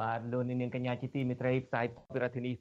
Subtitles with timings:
[0.00, 2.52] បាទលោកនាងកញ្ញាជាទីមេត្រីផ្សាយពីរដ្ឋធានី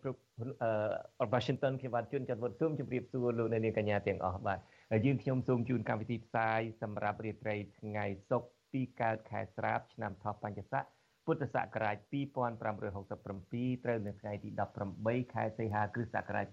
[1.21, 4.59] អឺ Washington ខ្ញុំបាទជួនច័ន្ទវុតស៊ូមជម្រាបសួរលោកនាងកញ្ញាទាំងអស់បាទ
[5.05, 10.83] យើងខ្ញុំសូមជូនកម្មវិធីផ្សាយសម្រាប់រាត្រីថ្ងៃសុក្រទីកើតខែស្រាបឆ្នាំថោះបัญចស័ក
[11.25, 14.49] ពុទ្ធសករាជ2567ត្រូវនៅថ្ងៃទី
[14.91, 16.45] 18ខែសីហាគ្រិស្តសករាជ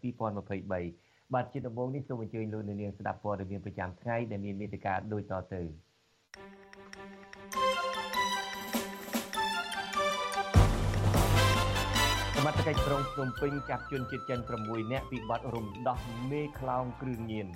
[0.66, 5.62] 2023បាទជាដំបូងនេះសូមអញ្ជើញលោកនាងស្ដាប់ព័ត៌មានប្រចាំថ្ងៃដែលមានមេត្តាដូចតទៅ
[12.47, 15.98] មត្ថកិច្ចក្រុងភ្នំពេញចាប់ជនជាតិចិន6នាក់ពីបទរំដោះ
[16.30, 17.47] មេខ្លោងគ្រឿងញៀន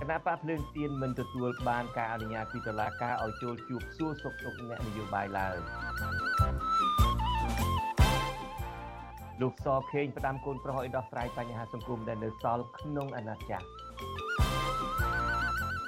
[0.00, 5.56] គណៈបកភ្លើងទៀនមិនទទួលបានការអនុញ្ញាតពីតុលាការឲ្យចូលជួបសួរសុខទុក្ខអ្នកនយោបាយឡើយ
[9.40, 13.66] លោកសខេងផ្ដាំកូនប្រុសឲ្យដោះស្រាយបញ្ហាសង្គមដែលនៅសល់ក្នុងអាណត្តិចាស់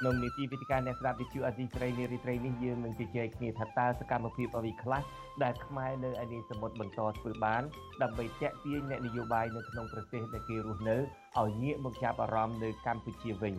[0.03, 5.01] ក្នុងនីតិវិទ្យាអ្នកស្ដាប់វិទ្យុអាស៊ីសេរីនារីត្រីនេះយើងនឹងជជែកគ្នាថាតើសកម្មភាពអ្វីខ្លះ
[5.43, 7.61] ដែលខ្មែរនៅឯនេះសមុទ្របន្តធ្វើបាន
[8.01, 10.97] ដើម្បីតាក់ទាញអ្នកនយោបាយនៅក្នុងប្រទេសដែលគេរស់នៅ
[11.39, 13.55] ឲ្យងាកមកចាប់អារម្មណ៍នៅកម្ពុជាវិញ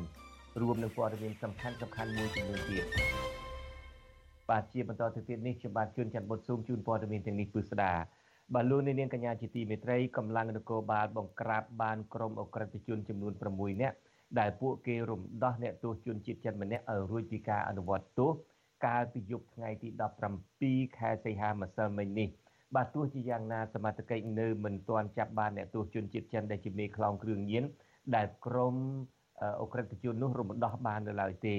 [0.60, 2.84] រួមនឹងព័ត៌មានសំខាន់សំខាន់មួយចំនួនទៀត
[4.50, 7.92] បាទជាបន្តទៅទៀតនេះខ្ញុំបាទជួនច័ន្ទបុតស៊ូមជូនព័ត៌មានទាំងនេះពិស្ដា
[8.54, 13.96] បាទលោកនាងកញ្ញាជាទីមេត្រីកម្លាំងនគរបាលបង្ក្រាបបានក្រុមអក្រិតជនចំនួន6នាក់
[14.38, 18.32] ដែលពួកគេរំដោះអ្នកទោសជនជាតិចិនម្នាក់ឲ្យរួចពីការអនុវត្តទោស
[18.86, 19.88] កាលពីយប់ថ្ងៃទី
[20.42, 22.28] 17ខែសីហាម្សិលមិញនេះ
[22.74, 27.64] បាទទោះជាយ៉ាងណាសមត្ថកិច្ចនៅមិនទាន់ចាប់បានអ្នកទោសជនជាតិចិនដែលជាមេខ្លោងគ្រឿងញៀន
[28.16, 28.74] ដែលក្រុម
[29.62, 31.56] អក្រិតជននោះរំដោះបាននៅឡើយទេ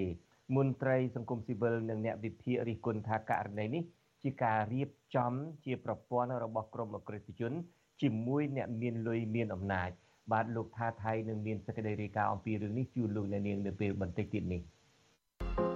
[0.55, 3.83] មន្ត្រីសង្គមស៊ីវិលនិងអ្នកវិភាគរិះគន់ថាករណីនេះ
[4.23, 5.33] ជាការរៀបចំ
[5.65, 7.53] ជាប្រព័ន្ធរបស់ក្រមអក្រិតជន
[8.01, 9.89] ជាមួយអ្នកមានលុយមានអំណាច
[10.31, 15.72] បាទលោកថាថៃនឹងមានសេចក្តីរាយការណ៍អំពីរឿងនេះជូនលោកអ្នកនាងនៅពេលបន្តិចទៀតនេះបាទ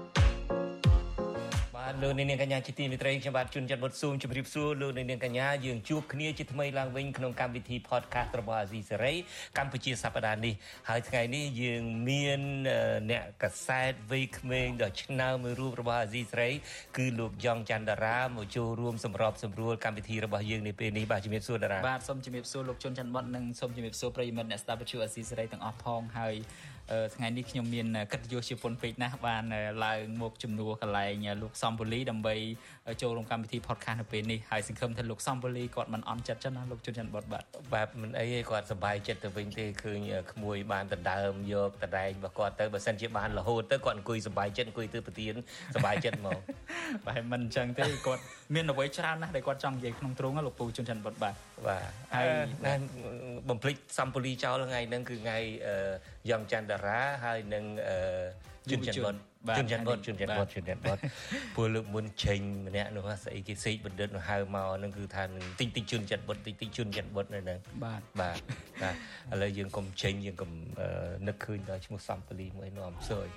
[2.04, 9.14] លោកនាងកញ្ញាជាទីមេត្រីខ្ញុំបាទជួនច័ន្ទបុតស៊ូមជម្រាបសួរលោកនាងកញ្ញាយើងជួបគ្នាជាថ្មីឡើងវិញក្នុងកម្មវិធី podcast របស់អាស៊ីសេរី
[9.58, 10.54] កម្ពុជាសប្តាហ៍នេះ
[10.90, 12.42] ហើយថ្ងៃនេះយើងមាន
[13.12, 16.50] អ្នកកសែតវ័យក្មេងដ៏ឆ្នើមមួយរូបរបស់អាស៊ីសេរី
[16.98, 26.36] គឺលោកយ៉ងច័ន្ទតារាមកចូលរួមសម្របសម្រួលកម្មវិធីរបស់យើងនាពេលនេះបាទជំរាបសួរតារាបាទសូមជំរាបសួរលោកជួនច័ន្ទបុតនិងសូមជំរាបសួរប្រិយមិត្តអ្នកស្ដាប់វិទ្យុអាស៊ីសេរីទាំងអស់ផងហើយ
[27.16, 29.44] ថ្ងៃនេះខ្ញុំមានកិត្តិយសជាពុនពេកណាស់បាន
[29.86, 32.36] ឡើងមកជំនួសកន្លែងលោកសំពូលីដើម្បី
[33.02, 37.44] ចូលរួមកម្មវិធី podcast នៅពេលនេះហើយសង្ឃឹមថាលោកសំពូលីគាត់មិនអន់ចិត្តចឹងណាលោកជុនច័ន្ទបុតបាទ
[37.74, 40.00] បាទមិនអីទេគាត់សប្បាយចិត្តទៅវិញទេឃើញ
[40.32, 45.36] ក្មួយបានដណ្ដើមយកតដែងរបស់គាត់ទៅបើសិនជាបានរហូតទៅគាត់អង្គុយសប្បាយចិត្តអង្គុយទៅប្រទៀន
[45.76, 46.40] សប្បាយចិត្តមក
[47.08, 48.22] បាទមិនអញ្ចឹងទេគាត់
[48.54, 51.34] មានអ្វីច្រើនណាស់ដែលគាត់ចង់និយាយក្នុងទ្រង់លោកពូជុនច័ន្ទបុតបាទ
[51.66, 51.82] បាទ
[52.16, 52.28] ហើយ
[53.50, 55.38] បំភ្លេចសំពូលីចោលថ្ងៃហ្នឹងគឺថ្ងៃ
[56.30, 57.64] យ៉ងច័ន្ទតារាហើយនឹង
[58.72, 59.16] ជុនច័ន្ទបុត
[59.58, 60.98] ជុនច័ន្ទបុតជុនច័ន្ទបុតជុនច័ន្ទបុត
[61.56, 68.40] ពលលើកមុនឆេងម្នាក់នោះស្អីគេសេកបណ្ឌិតនោះហៅមកនឹងគឺថានឹងតិចតិចជុនច័ន្ទបុតតិចតិចជុនច័ន្ទបុតនៅហ្នឹងបាទបាទ
[68.82, 68.96] បាទ
[69.34, 70.52] ឥឡូវយើងកុំឆេងយើងកុំ
[71.28, 73.28] នឹកឃើញដល់ឈ្មោះសំពលីមួយនាំសួយ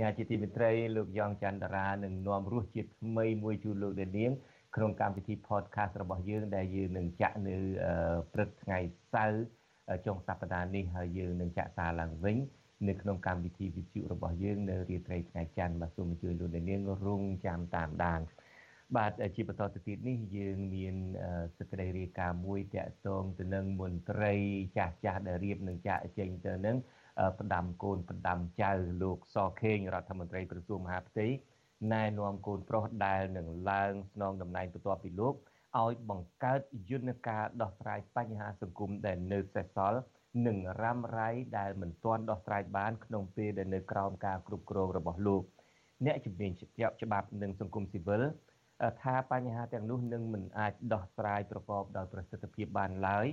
[0.00, 4.32] ញ្ញាជាទីមេត្រីលោកយ៉ងច័ន្ទរានឹងនាំរសជាតិថ្មីមួយជូនលោកនាង
[4.76, 7.56] ក្នុងកម្មវិធី podcast របស់យើងដែលយើងនឹងចាក់នៅ
[8.32, 8.78] ព្រឹកថ្ងៃ
[9.12, 9.44] សៅរ៍
[10.06, 12.36] ចុងសប្តាហ៍នេះហើយយើងនឹងចាក់សារឡើងវិញ
[12.88, 18.20] នៅក្នុងកម្មវិធីវិទ្យុរបស់យើងនៅរាត្រីថ្ងៃច័ន្ទបាទសូមអញ្ជើញលោកនាងរងចាំតាមដាន
[18.96, 20.94] បាទជាបន្តទៅទៀតនេះយើងមាន
[21.56, 24.32] សេចក្តីរាយការណ៍មួយតាក់ទងទៅនឹងមន្ត្រី
[24.76, 26.76] ចាស់ចាស់ដែលរៀបនឹងចាក់ចេញទៅនឹង
[27.40, 28.72] ផ្ដាំកូនផ្ដាំចៅ
[29.02, 31.26] លោកសខេងរដ្ឋមន្ត្រីក្រសួងមហាផ្ទៃ
[31.92, 35.34] ណែនាំកូនប្រុសដែលនឹងឡើងស្នងតំណែងបន្ទាប់ពីលោក
[35.78, 36.60] ឲ្យបង្កើត
[36.90, 40.00] យន្តការដោះស្រាយបញ្ហាសង្គមដែលនៅសេសសល់
[40.46, 45.42] និងរ៉ាំរ៉ៃដែលមិនទាន់ដោះស្រាយបានក្នុងពេលដែលនៅក្រោមការគ្រប់គ្រងរបស់លោក
[46.06, 46.52] អ្នកជំនាញ
[47.02, 48.22] ច្បាប់និងសង្គមស៊ីវិល
[49.02, 53.26] ថាបញ្ហាទាំងនោះនឹងមិនអាចដោះស្រាយប្រកបដោយប្រសិទ្ធភាពបានឡើយ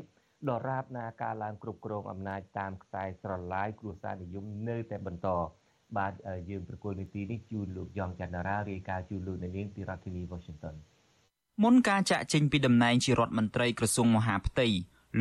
[0.49, 5.27] ដរាបណាការឡើងគ្រប់គ្រងអំណាចតាមខ្សែស្រឡាយគ្រួសារនិយមនៅតែបន្ត
[5.97, 6.13] បាទ
[6.49, 10.75] យើងប្រគល់នីតិនេះជូនលោកយ៉ងច័ន្ទរារាយការណ៍ជូនលោកនាងពីរដ្ឋធានី Washington
[11.63, 14.67] មុនការចាក់ចេញពីតំណែងជារដ្ឋមន្ត្រីក្រសួងមហាផ្ទៃ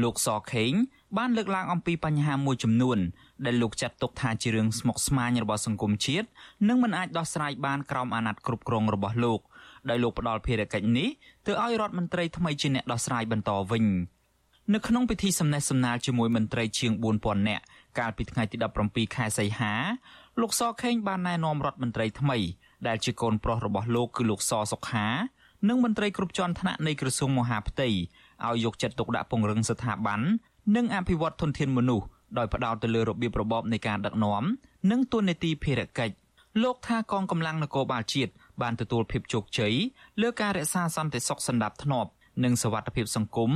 [0.02, 0.72] លោកសខេង
[1.18, 2.98] បានលើកឡើងអំពីបញ្ហាមួយចំនួន
[3.46, 6.26] ដែលលោកចាត់ទុកថាជារឿងស្មុគស្មាញរបស់សង្គមជាតិ
[6.68, 9.40] និងមិនអាចដោះស្រាយបានក្រោមអាណត្តិគ្រប់គ្រងរបស់លោក
[9.88, 11.08] ដោយលោកផ្ដាល់ភារកិច្ចនេះ
[11.46, 13.84] ទៅឲ្យរដ្ឋមន្ត្រីថ្មីជាអ្នកដោះស្រាយបន្តវិញ
[14.74, 17.64] នៅក្នុងពិធីសំណេះសំណាលជាមួយមន្ត្រីជាង4000នាក់
[17.98, 19.72] កាលពីថ្ងៃទី17ខែសីហា
[20.40, 22.38] លោកសខេងបានណែនាំរដ្ឋមន្ត្រីថ្មី
[22.86, 25.06] ដែលជាកូនប្រុសរបស់លោកគឺលោកសសុខា
[25.68, 27.88] និងមន្ត្រីគ្រប់ជាន់ថ្នាក់នៃក្រសួងមហាផ្ទៃ
[28.46, 30.20] ឲ្យយកចិត្តទុកដាក់ពង្រឹងស្ថាប័ន
[30.76, 32.06] និងអភិវឌ្ឍធនធានមនុស្ស
[32.38, 34.44] ដោយផ្ដោតទៅលើរបៀបរបបនៃការដឹកនាំ
[34.90, 36.14] និងទូនាទីភារកិច្ច
[36.62, 38.32] លោកថាកងកម្លាំងនគរបាលជាតិ
[38.62, 39.74] បានទទួលភាពជោគជ័យ
[40.20, 42.10] លើការរក្សាសន្តិសុខសណ្ដាប់ធ្នាប់
[42.44, 43.52] និងសវត្ថិភាពសង្គម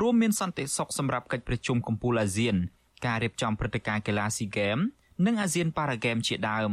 [0.00, 2.56] រួមមានសន្តិសុខសម្រាប់កិច្ចប្រជុំកំពូលអាស៊ាន
[3.06, 4.78] ការរៀបចំព្រឹត្តិការណ៍កីឡាស៊ីហ្គេម
[5.26, 6.72] និងអាស៊ានប៉ារ៉ាហ្គេមជាដើម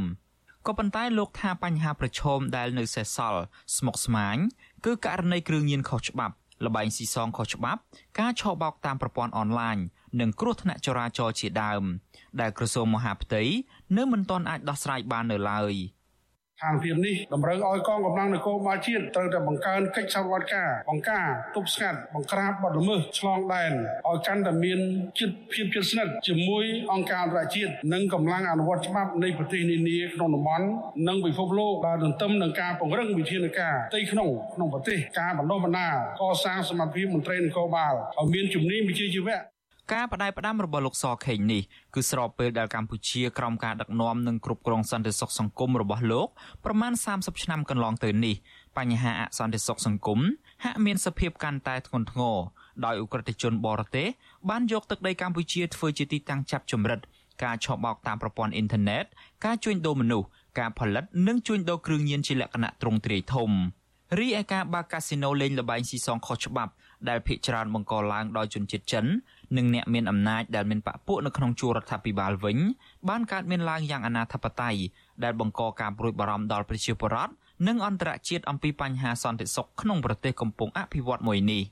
[0.68, 3.42] ក៏ប៉ុន្តែលោកថាបញ្ហាប្រឈមដែលនៅសេសសល់
[3.78, 4.38] ស្មុគស្មាញ
[4.86, 6.36] គឺករណីគ្រឿងញៀនខុសច្បាប់
[6.66, 7.82] លបែងស៊ីសងខុសច្បាប់
[8.20, 9.78] ការឆបោកតាមប្រព័ន្ធអនឡាញ
[10.20, 11.84] និងគ្រោះថ្នាក់ចរាចរណ៍ជាដើម
[12.42, 13.44] ដែលក្រសួងមហាផ្ទៃ
[13.98, 15.74] នៅមិនទាន់អាចដោះស្រាយបាននៅឡើយ។
[16.60, 21.26] ស្ថានភាពនេះតម្រូវឲ្យកងកម្លាំងនគរបាលជាតិត្រូវតែបង្កើនកិច្ចសហប្រតិការបង្ការ
[21.56, 23.72] ទប់ស្កាត់បង្ក្រាបបទល្មើសឆ្លងដែន
[24.08, 24.80] ឲ្យកាន់តែមាន
[25.20, 26.64] ចិត្តភាពជិតស្និទ្ធជាមួយ
[26.94, 30.66] អង្គការអន្តរជាតិនិងកម្លាំងអនុវត្តច្បាប់នៃប្រទេសនានាក្នុងតំបន់
[31.08, 39.40] និងពិភពលោកដែលទន្ទឹមនឹងការពង្រឹងវិធានការផ្ទៃក្នុងក្នុងប្រទេសការបណ្ដុះបណ្ដាលកសាងសមត្ថភាពមន្ត្រីនគរបាលឲ្យមានជំនាញវិជ្ជាជីវៈ
[39.94, 41.62] ការបដិបដាមរបស់លោកសខេងនេះ
[41.94, 46.28] គឺស្របពេលដែលកម្ពុជាក្រោមការដឹកនាំនិងគ្រប់គ្រងសន្តិសុខសង្គមរបស់លោក
[46.66, 48.36] ប្រមាណ30ឆ្នាំកន្លងទៅនេះ
[48.78, 50.20] បញ្ហាអសន្តិសុខសង្គម
[50.64, 52.38] ហាក់មានសភាពកាន់តែធ្ងន់ធ្ងរ
[52.86, 54.08] ដោយអ ுக ្រិតជនបរទេស
[54.50, 57.00] បានយកទឹកដីកម្ពុជាធ្វើជាទីតាំងចាប់ចម្រិត
[57.44, 59.06] ការឆបោកតាមប្រព័ន្ធអ៊ីនធឺណិត
[59.46, 60.28] ការជួញដូរមនុស្ស
[60.60, 63.52] ការផលិតនិងជួញដូរគ្រឿងញៀនជាលក្ខណៈទ្រង់ទ្រាយធំ
[64.18, 66.72] រីឯការបើកកាស៊ីណូលេងល្បែងស៊ីសងខុសច្បាប់
[67.10, 69.06] ដែលភ្នាក់ច្រើនបង្កឡើងដោយជនជាតិចិន
[69.58, 72.58] និងអ្នកមានអំណាចដែលមានបកពួកនៅក្នុងជួររដ្ឋាភិបាលវិញ
[73.10, 74.76] បានកើតមានឡើងយ៉ាងអនាធបត័យ
[75.24, 77.34] ដែលបង្កការព្រួយបារម្ភដល់ប្រជាពលរដ្ឋ
[77.68, 81.64] និងអន្តរជាតិអំពីបញ្ហាសន្តិសុខក្នុងប្រទេសកំពុងអភិវឌ្ឍមួយនេះ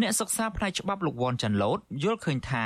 [0.00, 2.64] អ្នកសិក្សាផ្នែកច្បាប់លោកវ៉ាន់ចាន់ឡូតយល់ឃើញថា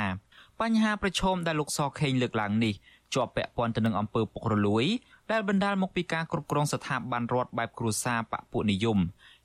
[0.61, 2.73] បញ្ហាប្រឈមដែលលោកសខេងលើកឡើងនេះ
[3.13, 4.85] ជាប់ពាក់ព័ន្ធទៅនឹងអំពើពុករលួយ
[5.31, 8.99] ដែលបណ្ដាលមកពីការគ្រប់គ្រងស្ថាប័នរដ្ឋបែបគ្រួសារបពុនិយម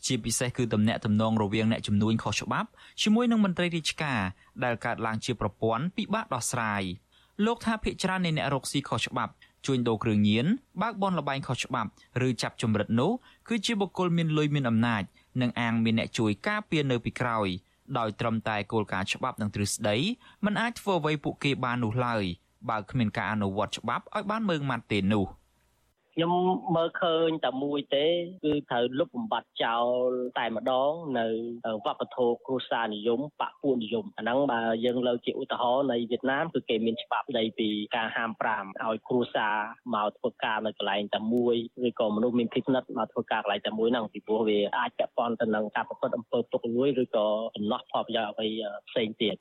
[0.06, 2.68] ជាពិសេសគឺតំណែងតំណងរវាងអ្នកជំនួញខុសច្បាប់
[3.02, 4.20] ជាមួយនឹងមន្ត្រីរាជការ
[4.64, 6.82] ដែលកើតឡើងជាប្រព័ន្ធពិបាកដោះស្រាយ
[7.46, 9.32] លោកថាភិកច្រើននៃអ្នករកស៊ីខុសច្បាប់
[9.66, 10.46] ជួញដូរគ្រឿងញៀន
[10.82, 11.90] បើកបនលបែងខុសច្បាប់
[12.26, 13.10] ឬចាប់ចម្រិតនោះ
[13.48, 15.02] គឺជាបុគ្គលមានលុយមានអំណាច
[15.40, 17.48] និងអាងមានអ្នកជួយការពារនៅពីក្រោយ
[17.98, 19.96] ដោយត្រឹមតែគោលការណ៍ច្បាប់និងទ្រឹស្ដី
[20.44, 22.24] มันអាចធ្វើអ្វីពួកគេបាននោះឡើយ
[22.70, 25.26] បើគ្មានការអនុវត្តច្បាប់ឲ្យបានមើងម៉ាត់ទេនោះ។
[26.18, 26.36] ខ្ញុំ
[26.76, 28.06] មើលឃើញតែមួយទេ
[28.44, 29.76] គឺត្រូវលុបបំបត្តិចោ
[30.06, 31.26] លតែម្ដង នៅ
[31.84, 39.54] វប្បធម៌គ្រួសារនិយមបពុនិយមអាហ្នឹងបើយើងលើកជាឧទាហរណ៍នៅវៀតណាមគឺគេមានច្បាប់ដីពីការហាមប្រាមឲ្យគ្រួសារ
[39.94, 41.56] មកធ្វើការនៅកន្លែងតែមួយ
[41.88, 48.48] ឬក៏មនុស្សមានភាពស្និទ្ធមកធ្វើការកន្លែងតែមួយហ្នឹងពីព្រោះវាអាចពាក់ព័ន្ធទៅនឹងការប្រព្រឹត្តអំពើពុករលួយឬក៏កំណោះផលប្រយោជន៍អ្វី
[48.88, 49.36] ផ្សេងទៀត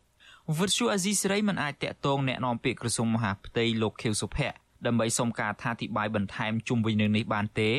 [0.59, 7.71] វិទ្យុអាស៊ីសេរីមិនអាចតាក់ទងแนะនាំពាក្យក្រសួងមហាផ្ទៃលោកខៀវសុភ័ក្រ ដើម្បីសុំការអធិប្បាយបន្ថែមជុំវិញនឹងនេះបានទេ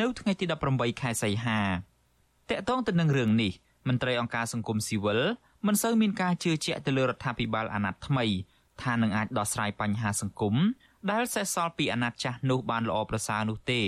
[0.00, 1.60] នៅថ្ងៃទី18ខែសីហា
[2.50, 3.52] តកតងទៅនឹងរឿងនេះ
[3.88, 5.20] មន្ត្រីអង្គការសង្គមស៊ីវិល
[5.66, 8.26] មិនសូវមានការជឿជាក់ទៅលើរដ្ឋាភិបាលអាណត្តិថ្មី
[8.82, 10.54] ថានឹងអាចដោះស្រាយបញ្ហាសង្គម
[11.10, 13.80] ដែលសេសសល់ពីអាណត្តិចាស់នោះបានល្អប្រសើរនោះទេ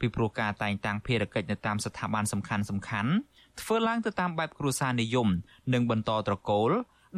[0.00, 3.12] ពីព្រោះការតែងតាំងភារកិច្ចនៅតាមស្ថាប័នសំខាន់សំខាន់
[3.60, 5.28] ធ្វើឡើងទៅតាមបែបគ្រួសារនិយម
[5.74, 6.70] និងបន្តត្រកូល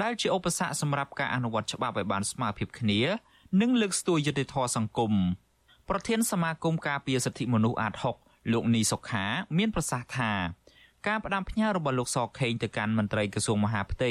[0.02, 3.00] ដែលជាឧបសគ្គសម្រាប់ការអនុវត្តច្បាប់ឲ្យបានស្មើភាពគ្នា
[3.58, 5.12] និងលើកស្ទួយយុត្តិធម៌សង្គម
[5.88, 9.24] ប្រធានសមាគមការពារសិទ្ធិមនុស្សអាត6លោកនីសុខា
[9.58, 10.32] មានប្រសាសន៍ថា
[11.06, 14.10] ការផ្ដាំផ្ញើរបស់លោកសខេងទៅកាន់មន្ត្រីក្រសួងមហាផ្ទៃ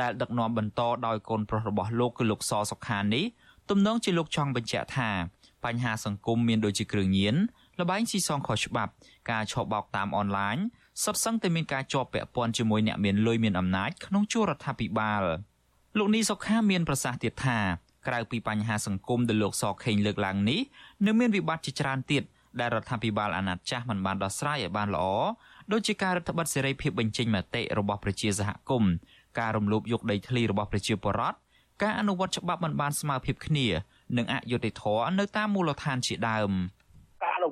[0.00, 3.24] ដែលដឹកនាំបន្តដោយកូនប្រុសរបស់លោកគឺលោកសសុខានេះ
[3.70, 5.10] ទំនងជាលោកចង់បញ្ជាក់ថា
[5.64, 7.34] បញ្ហាសង្គមមានដូចជាគ្រឿងញៀន
[7.80, 8.92] លបែងស៊ីសងខុសច្បាប់
[9.30, 10.56] ការឆបោកតាមអនឡាញ
[11.02, 15.22] សុទ្ធសឹងតែមានការជាប់ពាក់ព័ន្ធជាមួយអ្នកមានលុយមានអំណាចក្នុងជួររដ្ឋាភិបាល
[15.98, 17.58] លោកនីសុខាមានប្រសាសន៍ទៀតថា
[18.08, 20.60] ក្រៅពីបញ្ហាសង្គមដែលលោកសខេងលើកឡើងនេះ
[21.06, 22.22] នៅមានវិបត្តិជាច្រើនទៀត
[22.60, 25.04] ដែលរដ្ឋាភិបាលអាណត្តិចាស់មិនបានដោះស្រាយឲ្យបានល្អ
[25.72, 28.92] ដូចជាការរដ្ឋបတ်សេរីភាពបញ្ចេញមតិរបស់ប្រជាសហគមន៍
[29.38, 31.36] ការរំលោភយកដីធ្លីរបស់ប្រជាពលរដ្ឋ
[31.82, 33.66] ការអនុវត្តច្បាប់មិនបានស្មើភាពគ្នា
[34.16, 36.77] និងអយុត្តិធម៌នៅតាមមូលដ្ឋានជាដើម។នុ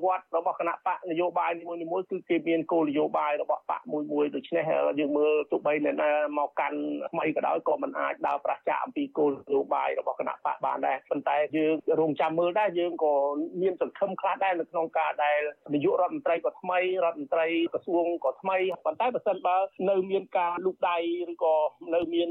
[0.04, 4.64] វត្តរបស់គណៈបកនយោបាយនីមួយៗគឺគេមានគោលនយោបាយរបស់បកមួយមួយដូច្នេះ
[5.00, 6.78] យើងមើលទោះបីអ្នកណាមកកាន់
[7.12, 13.14] ថ្មីក៏ដោយក៏មិនអាចដើរប្រឆាំងអំពីគោលនយោបាយរបស់គណៈបកបានដែរប៉ុប៉ុន្តែយើងរងចាំមើលដែរយើងក៏
[13.62, 15.40] មានសង្ឃឹមខ្លះដែរនៅក្នុងការដែល
[15.74, 19.56] នាយករដ្ឋមន្ត្រីក៏ថ្មីរដ្ឋមន្ត្រីក្រសួងក៏ថ្មីប៉ុន្តែបើសិនបើ
[19.90, 20.96] នៅមានការលូកដៃ
[21.32, 21.54] ឬក៏
[21.94, 22.30] នៅមាន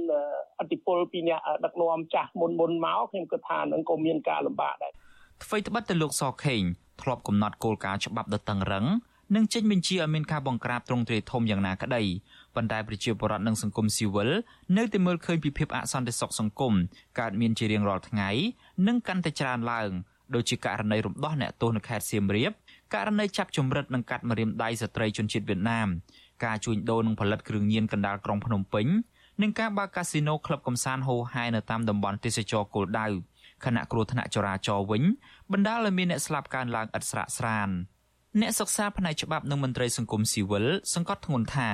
[0.60, 4.94] អធិបុលពីអ្នកដឹកនាំចាស់មុនមុនមកខ្ញុំគិតថានឹងក៏មានការលំបាកដែរ
[5.44, 6.64] អ្វីត្បិតតែលោកសខេង
[7.02, 8.86] ធ្លាប់កំណត់គោលការណ៍ច្បាប់ដ៏តឹងរឹង
[9.36, 12.04] និងចេញបញ្ជាឲ្យមានការបង្ក្រាបទ្រង់ទ្រាយធំយ៉ាងណាក្តី
[12.56, 14.30] ប៉ុន្តែប្រជាពលរដ្ឋនិងសង្គមស៊ីវិល
[14.78, 16.74] នៅតែមើលឃើញពីភាពអសន្តិសុខសង្គម
[17.20, 18.30] កើតមានជារៀងរាល់ថ្ងៃ
[18.88, 19.92] និងកាន់តែច្រើនឡើង
[20.36, 22.52] ដូចជាករណីរំដោះអ្នកទោសនៅខេត្តសៀមរាប
[22.94, 25.88] ករណីចាប់ចម្រិតនិងកាត់ម្រាមដៃស្ត្រីជនជាតិវៀតណាម
[26.46, 28.88] ការជួញដូរនិងផលិតគ្រឿងញៀនកណ្ដាលក្រុងភ្នំពេញ
[29.42, 33.08] និងការបើកកាស៊ីណូក្លឹបកំសាន្តហូហែនៅតាមតំបន់ទេសចរគោលដៅ
[33.66, 35.04] ខណៈគ្រោះថ្នាក់ចរាចរណ៍វិញ
[35.52, 37.70] បណ្ដាលឲ្យមានអ្នកស្លាប់កើនឡើងឥតស្រាកស្រាន
[38.42, 41.70] អ្នកសិក្សាផ្នែកច្បាប់និងមន្ត្រីសង្គមស៊ីវិលសង្កត់ធ្ងន់ថា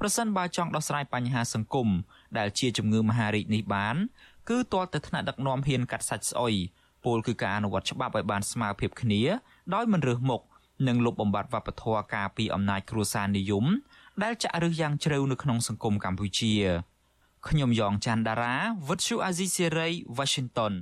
[0.00, 1.88] ប្រសិនបើចង់ដោះស្រាយបញ្ហាសង្គម
[2.38, 3.96] ដែលជាជំងឺមហារីកនេះបាន
[4.48, 6.54] គឺទាល់តែថ្នាក់ដឹកនាំហ៊ានកាត់សាច់ស្អុយ
[7.04, 9.22] ពោលគឺការអនុវត្តច្បាប់ឲ្យបានស្មើភាពគ្នា
[9.74, 10.42] ដោយមិនរើសមុខ
[10.88, 13.64] និងលុបបំបាត់វប្បធម៌ការពីអំណាចគ្រួសារនិយម
[14.22, 16.54] ដែលចាក់ឫសយ៉ាងជ្រៅនៅក្នុងសង្គមកម្ពុជា
[17.48, 18.54] ខ្ញុំយ៉ងច័ន្ទដារា
[18.88, 20.72] វិទ្យុអាស៊ីសេរី Washington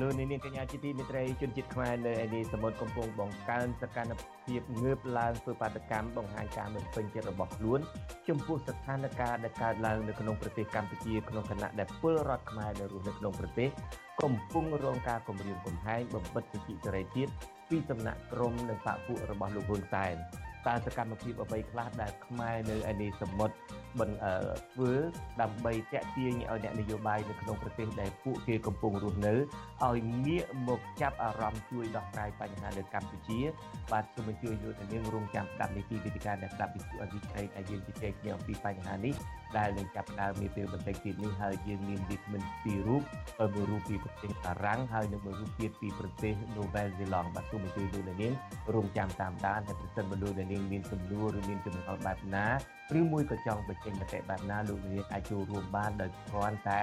[0.00, 4.12] លោកនាងកញ្ញាជាទីមេត្រីជនជាតិខ្មែរនៅឯនេះសមុទ្រកំពុងបង្កើនសកម្ម
[4.46, 7.80] ភាពងើបឡើងធ្វើបាតកម្មបង្ហាញការមិនពេញចិត្តរបស់ខ្លួន
[8.28, 13.68] ចំពោះស្ថានភាពដែលកើតឡើងនៅក្នុងប្រទេសកម្ពុជាក្នុងគណៈដែលពលរដ្ឋខ្មែរនៅរស់នៅក្នុងប្រទេស
[14.22, 17.26] កំពុងរងការគំរាមកំហែងបំបិទសិទ្ធិសេរីភាព
[17.70, 20.16] ពីសំណាក់ក្រមនិងបកពួករបស់លោកហ៊ុនសែន
[20.66, 23.54] តើសកម្មភាពអ្វីខ្លះដែលខ្មែរនៅឯនេះសមុទ្រ
[23.98, 24.10] មិន
[24.72, 24.92] ធ្វើ
[25.42, 33.40] ដើម្បីតាក់ទាញឲ្យអ្នកនយោបាយនៅក្នុងប្រទេសដែលពួកគេកំពុងរស់នៅឲ្យងាកមកចាប់អារម្មណ៍ជួយដោះស្រាយបញ្ហានៅកម្ពុជា
[33.92, 39.14] បាទសូមអញ្ជើញលោកនាងរងចាំស្ដាប់នីតិវិទ្យាដែលស្ដាប់ពីអធិការដែលយើងជជែកគ្នាអំពីបញ្ហានេះ
[39.58, 43.02] ដែលនឹងចាប់ដើមនាពេលបន្តិចទៀតនេះហើយយើងមានវិក្កាមិនពីររូប
[43.54, 48.34] មួយរូបពីប្រទេសបារាំងហើយនិងមួយរូបទៀតពីប្រទេសនូវែលសេឡង់បាទសូមអញ្ជើញលោកនាង
[48.74, 52.46] រងចាំតាមដានហើយប្រសិនបើលោកនាងមានសំណួរឬមានចំណុចបែបណា
[52.98, 56.80] ឬមួយក៏ចង់បញ្ចេញមតិបែបណាលោកនាងអាចចូលរួមបានដោយគ្រាន់តែ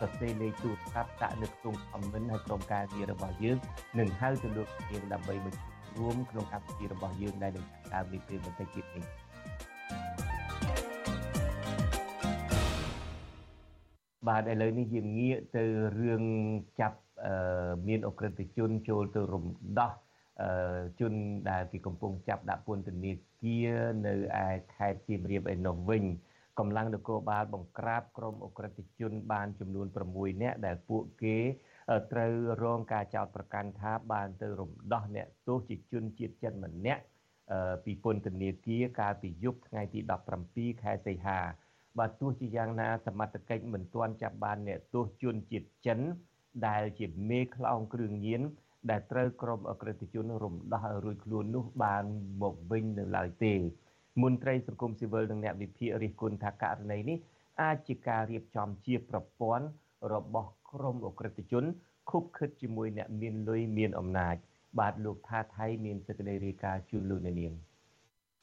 [0.00, 3.58] សរសេរលេខទូរស័ព្ទដាក់នៅក្នុង comment ហើយក្រុមការងាររបស់យើង
[3.98, 5.54] នឹងហៅទៅលោកនាងដើម្បីមក
[5.98, 9.04] រួមក្នុងកម្មវិធីរបស់យើងដែលនឹងដើមនេះពេលបន្តិចទៀតនេះ
[14.28, 15.64] បាទឥឡូវនេះយើងងាកទៅ
[16.00, 16.24] រឿង
[16.80, 16.98] ចាប់
[17.88, 19.44] មានអក្រិតជនចូលទៅរំ
[19.78, 19.92] ដោះ
[21.00, 21.12] ជន
[21.50, 23.12] ដែលគេកំពុងចាប់ដាក់ពន្ធនា
[23.42, 23.70] គារ
[24.06, 24.14] នៅ
[24.44, 26.04] ឯខេត្តសៀមរាបឯនោះវិញ
[26.58, 31.36] កម្លាំងនគរបាលបង្ក្រាបក្រុមអក្រិតជនបានចំនួន6នាក់ដែលពួកគេ
[32.12, 37.02] ត្រូវរងការចោទប្រកាន់ថាបានទៅរំដោះអ្នកទោសជាជនជាតិចិនម្នាក់
[37.84, 40.00] ពីពន្ធនាគារកាលពីយប់ថ្ងៃទី
[40.40, 41.38] 17ខែសីហា
[41.98, 45.98] បាទទោះជាយ៉ាងណាសមត្ថកិច្ចមិនទាន់ចាប់បានអ្នកទោសជនជាតិចិន
[46.66, 48.42] ដែលជាមេខ្លោងគ្រឿងញៀន
[48.90, 52.04] ដែលត្រូវក្រុមអក្រិតជនរំដោះឲ្យរួចខ្លួននោះបាន
[52.42, 53.54] មកវិញនៅឡើយទេ
[54.22, 57.18] មន្ត្រីសង្គមស៊ីវិលនិងអ្នកវិភាគរិះគន់ថាករណីនេះ
[57.62, 59.66] អាចជាការរៀបចំជាប្រព័ន្ធ
[60.14, 61.64] របស់ក្រុមអក្រិតជន
[62.10, 64.36] ខុបខិតជាមួយអ្នកមានលុយមានអំណាច
[64.78, 67.54] បាទលោកថាថៃមានសេចក្តីរាយការណ៍ជូនលោកនាង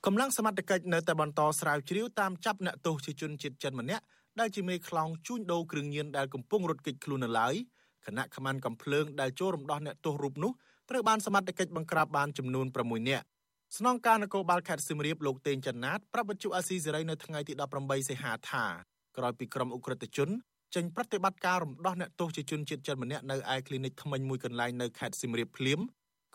[0.08, 4.04] កម្លាំងសមត្ថកិច្ចនៅតែបន្តស្រាវជ្រាវតាមចាប់អ្នកទោសជាជនជាតិចិនម្នាក់
[4.40, 7.56] ដែលជាមេខ្លោងជួញដូរគ្រឿងញៀនដែលកំពុងរត់គេចខ្លួននៅឡើយ
[8.06, 10.52] គណៈខមានកំភ្លើងដែលចូលរំដោះអ្នកទោសរូបនោះ
[10.90, 13.26] ត្រូវបានសមត្ថកិច្ចបង្ក្រាបបានចំនួន6នាក់
[13.78, 18.66] ស្នងការនគរបាលខេត្តសៀមរាបលោកតេងចន្ទនាតប្រាប់វិទ្យុអាស៊ីសេរីនៅថ្ងៃទី18សីហាថា
[19.18, 20.30] ក្រោយពីក្រុមអ ுக ្រិតជន
[20.76, 25.80] ចេញប្រតិបត្តិការរំដោះអ្នកទោសជាជនជាតិចិនម្នាក់នៅឯគ្លីនិកថ្មិញមួយកន្លែងនៅខេត្តសៀមរាបភ្លាម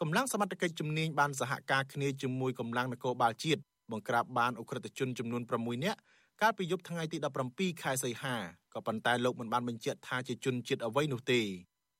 [0.00, 3.60] កម្លាំងសមត្ថកិច្ចជំនាញបានសហការគ្នាជាមួយកម្លាំងនគរបាលជាតិ
[3.92, 5.98] បង្ក្រាបបានអ ுக ្រិតជនចំនួន6នាក់
[6.42, 7.16] កាលពីយប់ថ្ងៃទី
[7.50, 8.34] 17ខែសីហា
[8.74, 11.40] ក៏ប៉ុន្តែលោកមិនបានបញ្ជាក់ថាជាជនជាតិអ្វីនោះទេ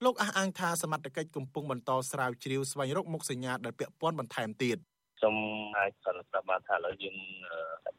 [0.05, 4.79] លោកអះអាងថាសមត្ថកិច្ចកំពុងបន្តស្រាវជ្រាវស្វែងរកមុខសញ្ញាដែលពាក់ព័ន្ធបន្ថែមទៀត
[5.23, 5.37] សូម
[5.79, 7.17] អាចសន្និដ្ឋានបានថាឥឡូវយើង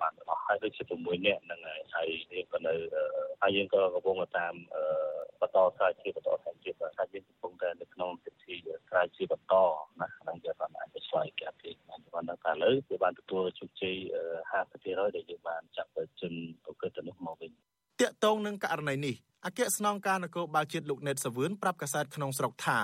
[0.01, 2.73] បានអស់ហើយដូចជា6នាក់ហ្នឹងហើយហើយយើងក៏នៅ
[3.41, 4.53] ហើយយើងក៏កំពុងតាម
[5.41, 8.55] បន្តស្រាវជ្រាវបន្តថែមទៀតថាយើងកំពុងតែនៅក្នុងពិធី
[8.89, 9.53] ស្រាវជ្រាវបន្ត
[10.01, 11.71] ណាហ្នឹងយើងបានអាចឆ្លើយកាត់ទេ
[12.13, 13.95] បានថាឥឡូវគឺបានទទួលជោគជ័យ
[14.55, 15.89] 50%ដែលយើងបានចាប់
[16.21, 16.33] ជន
[16.63, 17.51] ប្រកបទៅនោះមកវិញ
[18.01, 22.79] តាកតងនឹងករណីនេះអគ្គស្នងការនគរបាលជាតិលោកណេតសាវឿនប្រាប់កាសែតក្នុងស្រុកថា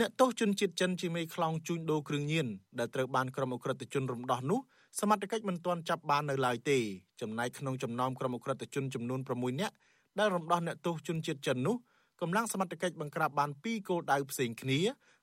[0.00, 2.46] អ្នកទោសជនជាតិចិនជាមេខ្លោងជួញដូរគ្រឿងញៀន
[2.78, 4.60] ដែលត្រូវបានក្រុមអ ுக ្រិតជនរំដោះនោះ
[5.00, 6.78] សមត្ថកិច្ចមិនទាន់ចាប់បាននៅឡើយទេ
[7.20, 9.74] ចំណែកក្នុងចំណោមក្រុមអ ுக ្រិតជនចំនួន6នាក់
[10.18, 11.76] ដែលរំដោះអ្នកទោសជនជាតិចិននោះ
[12.20, 14.78] កម្លាំងសមត្ថកិច្ចបង្ក្រាបបាន2គោលដៅផ្សេងគ្នា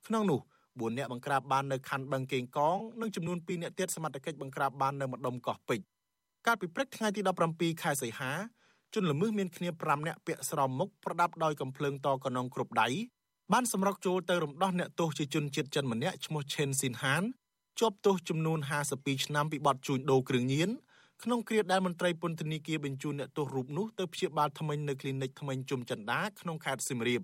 [0.07, 5.85] ក្នុងនោះ4នាក់បង្ក្រាបបាននៅខណ្ឌបឹងកេងកងនិងចំនួន2នាក់ទៀតសមត្ថកិច្ចបង្ក្រាបបាននៅម្ដុំកោះពេជ្រ
[6.45, 8.31] កាលពីព្រឹកថ្ងៃទី17ខែសីហា
[8.93, 12.87] ជនល្មើសមានគ្នា5នាក់ពាក់ស្រោមមុខប្រដាប់ដោយកំភ្លើងតកណងគ្រប់ដៃ
[13.53, 17.23] បានសម្រុកចូលទៅរំដោះអ្នកទោសជាជនជាតិចិនម្នាក់ឈ្មោះឆេនស៊ីនហាន
[17.79, 18.59] ជាប់ទោសចំនួន
[18.91, 20.69] 52ឆ្នាំពីបទជួញដូរគ្រឿងញៀន
[21.23, 27.21] ក្នុងគ្រាដែលមន្ត្រីពន្ធនាគារបញ្ជូនអ្នកទោសរូបនោះទៅព្យាបាលថ្មិញនៅគ្លីនិកថ្មិញជុំចន្ទាក្នុងខេត្តសៀមរាប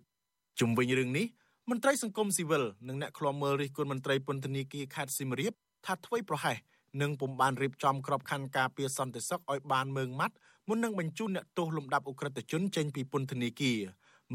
[0.59, 1.25] ជុំវិញរឿងនេះ
[1.69, 5.53] មន្ត្រីសង្គមស៊ីវិលនិងអ្នកឃ្លាំមើលរិះគន់មន្ត្រីពន្ធនាគារខេត្តសៀមរាប
[5.85, 6.57] ថាធ្វេសប្រហែស
[7.01, 10.35] និងពុំបានរៀបចំក្របខ័ណ្ឌការពារសន្តិសុខឲ្យបានមើងម៉ាត់
[10.67, 13.79] មុននឹងបញ្ជូនអ្នកទោសលំដាប់អ ுக ្រិតជនចេញពីពន្ធនាគារ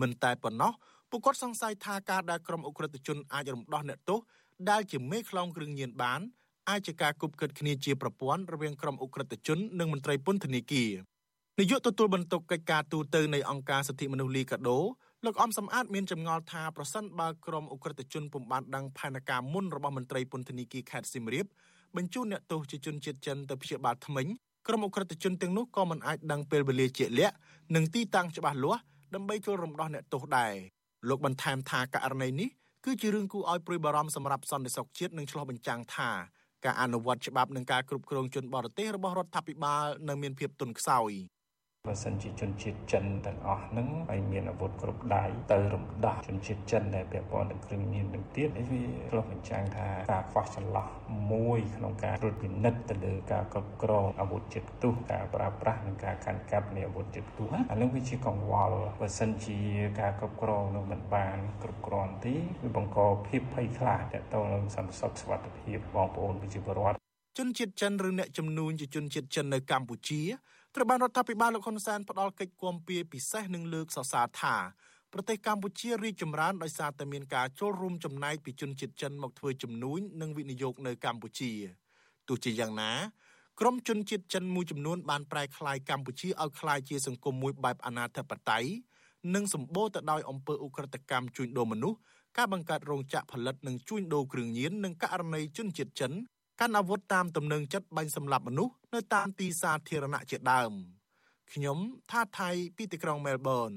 [0.00, 0.72] មិនតែប៉ុណ្ណោះ
[1.14, 4.21] ពួកគាត់សង្ស័យថាការដែលក្រុមអ ுக ្រិតជនអាចរំដោះអ្នកទោស
[4.71, 6.21] ដែលជាមេខ្លោងគ្រឿងញៀនបាន
[6.69, 10.90] អាចជាការគប់គិតគ្នាជាប្រព័ន្ធរវាងក្រុមអ ுக ្រិតជននិងមន្ត្រីពន្ធនាគារ
[11.59, 14.78] នាយកទទួលបន្ទុកកិច្ចការទូតនៃអង្គការសិទ្ធិមនុស្សលីកាដូ
[15.25, 21.47] លោកអំសំអាតមានចម្ងល់ថាប្រសិនបើក្រុមអ ுக ្រិតជនពុំបានដឹងផែនការមុនរបស់មន្ត្រីពន្ធនាគារខេត្តសៀមរាប
[21.97, 24.26] បញ្ជូនអ្នកទោសជាជនជាតិចិនទៅព្យាបាលថ្មិញ
[24.66, 27.35] ក្រុមអ ுக ្រិតជនទាំងនោះក៏មិនអាចដឹងពេលវេលាជាក់លាក់
[27.75, 28.83] និងទីតាំងច្បាស់លាស់
[29.14, 30.54] ដើម្បីចូលរំដោះអ្នកទោសដែរ
[31.09, 32.49] លោកបន្ថែមថាករណីនេះ
[32.85, 36.11] គឺជារឿងគួរឲ្យព្រួយបារម្ភសម្រាប់សន្តិសុខជាតិនិងឆ្លោះបញ្ចាំងថា
[36.64, 41.12] ការអនុវត្តច្បាប់និងការគ្រប់គ្រងជនបរទេសរបស់រដ្ឋាភិបាលនៅមានភាពទន់ខ្សោយ។
[41.88, 50.88] បើសិនជាជនជាតិចិនទាំងអស់ហ្នឹងហើយមានអាវុធគ្រប់ដៃទៅរំដោះជនជាតិចិនដែលពាក់ព័ន្ធនឹងគ្រឿងញៀននឹងទៀតនេះវាឆ្លុះបញ្ចាំងថាការខ្វះចន្លោះ
[51.32, 59.58] មួយក្នុងការត្រួតពិនិត្យទៅលើការគ្រប់គ្រងអាវុធជាតិផ្ទុះការប្រើប្រាស់និងការកាន់កាប់នៃអាវុធជាតិផ្ទុះអានឹងវាជាកង្វល់បើសិនជា
[60.00, 66.98] ការគ្រប់គ្រងនឹងមិនបានគ្រប់គ្រាន់ទេវាបង្កភាពភ័យខ្លាចតទៅនឹងសន្តិសុខសុវត្ថិភាពបងប្អូនប្រជាពលរដ្ឋ
[67.38, 70.22] ជនជាតិចិនឬអ្នកចំនួនជាជនជាតិចិននៅកម្ពុជា
[70.75, 74.57] ត្រូវបានរដ្ឋាភិបាលលោកហ៊ុនសែនផ្ដល់កិច្ចគាំពារពិសេសនិងលើកសរសើរថា
[75.12, 81.52] ប្រទេសកម្ពុជារីកចម្រើនដោយសារតែមានការចូលរួមចំណែកពីជនជាតិចិនមកធ្វើជំនួញនិងវិនិយោគនៅកម្ពុជា
[82.29, 82.93] ទោះជាយ៉ាងណា
[83.61, 88.71] ក្រុមជនជាតិចិនមួយចំនួនបានប្រែក្លាយកម្ពុជាឲ្យក្លាយជាសង្គមមួយបែបអនាធិបតេយ្យ
[89.35, 91.99] និងសម្បូរទៅដោយអំពើឧក្រិដ្ឋកម្មជួញដូរមនុស្ស
[92.37, 96.13] ការបង្កើតរោងចក្រផលិតនិងជួញដូរគ្រឿងញៀននិងករណីជនជាតិចិន
[96.60, 100.73] កាន់អាវុធតាមទំនឹងចិត្តបាញ់សម្លាប់មនុស្សនៅតាមទីសាធារណៈជាដើម
[101.52, 101.78] ខ្ញុំ
[102.10, 103.71] ថាថៃពីទីក្រុងមែលប៊ន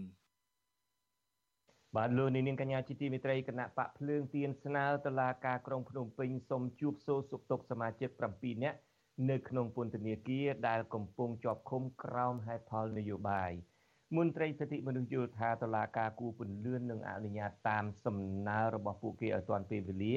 [1.96, 8.78] បាទលោកនាងកញ្ញាជាទីមេត្រីគណៈបកភ្លើងទៀនស្នើតុលាការក្រុងភ្នំពេញសូមជួបសួរសុខទុក្ខសមាជិក7នាក់
[9.30, 13.52] នៅក្នុងពន្ធនាគារដែលកំពុងជាប់ឃុំក្រោមហេតុផលនយោបាយ
[14.16, 20.16] មន្ត្រីសិទ្ធិមនុស្សយល់ថាតុលាការគូពន្លឿននឹងអនុញ្ញាតតាមសំណើរបស់ពួកគេឲ្យទាន់ពេលវេលា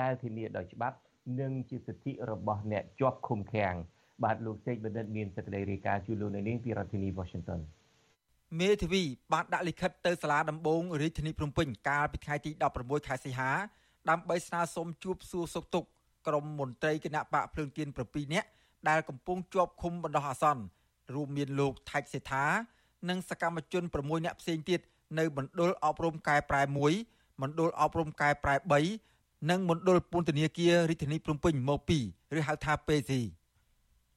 [0.00, 0.96] ដែលធានាដោយច្បាប់
[1.40, 3.74] និងជាសិទ្ធិរបស់អ្នកជាប់ឃុំឃាំង
[4.24, 7.60] បាទលោកសេកបណ្ឌិតមានសេចក្តីរាយការណ៍ជូនលោកនៅនេះពីរដ្ឋធានី Washington
[8.60, 13.50] មេធាវីបានដាក់លិខិតទៅសាលាដំបងរាជធានីភ្នំពេញកាលពីថ្ងៃទី16ខែសីហា
[14.10, 15.88] ដើម្បីស្នើសុំជួបសួរសុខទុក្ខ
[16.26, 18.48] ក្រុមមន្ត្រីគណៈបកភ្លើងទៀន7នាក់
[18.88, 20.62] ដែលកំពុងជាប់ឃុំបណ្ដោះអាសន្ន
[21.14, 22.44] រួមមានលោកថៃសេដ្ឋា
[23.08, 24.80] និងសកម្មជន6នាក់ផ្សេងទៀត
[25.18, 26.62] នៅមណ្ឌលអប់រំកែប្រែ
[27.02, 29.13] 1មណ្ឌលអប់រំកែប្រែ3
[29.50, 31.98] និងមណ្ឌលពន្ធនាគាររាជធានីភ្នំពេញមកពី
[32.36, 33.12] ឬហៅថា PC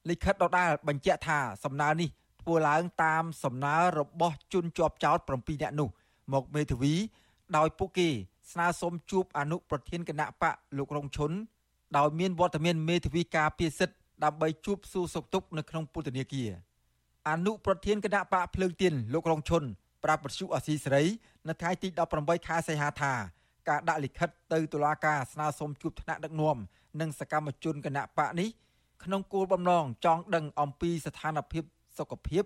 [0.10, 2.10] លិខិតដដាលបញ្ជាក់ថាសំណើនេះ
[2.42, 5.90] ធ្វើឡើងតាមសំណើរបស់ជនជាប់ចោត7នាក់នោះ
[6.34, 6.94] មកមេធាវី
[7.58, 8.10] ដោយពួកគេ
[8.52, 11.32] ស្នើសុំជួបអនុប្រធានគណៈបកលោករងឈុន
[11.98, 16.50] ដោយមានវត្តមានមេធាវីការពារសិទ្ធិដើម្បីជួបសួរសុខទុក្ខនៅក្នុងពន្ធនាគារ
[17.30, 19.64] អនុប្រធានគណៈបកភ្លើងទៀនលោករងឈុន
[20.04, 21.04] ប្រាប់បទសុអសីសេរី
[21.48, 21.88] នៅថ្ងៃទី
[22.18, 23.14] 18ខែសីហាថា
[23.70, 26.58] ការដាក់លិខិតទៅតុលាការស្នើសុំជួបថ្នាក់ដឹកនាំ
[27.02, 28.50] និងសកម្មជនគណៈបកនេះ
[29.04, 31.64] ក្នុងគោលបំណងចង់ដឹងអំពីស្ថានភាព
[31.98, 32.44] សុខភាព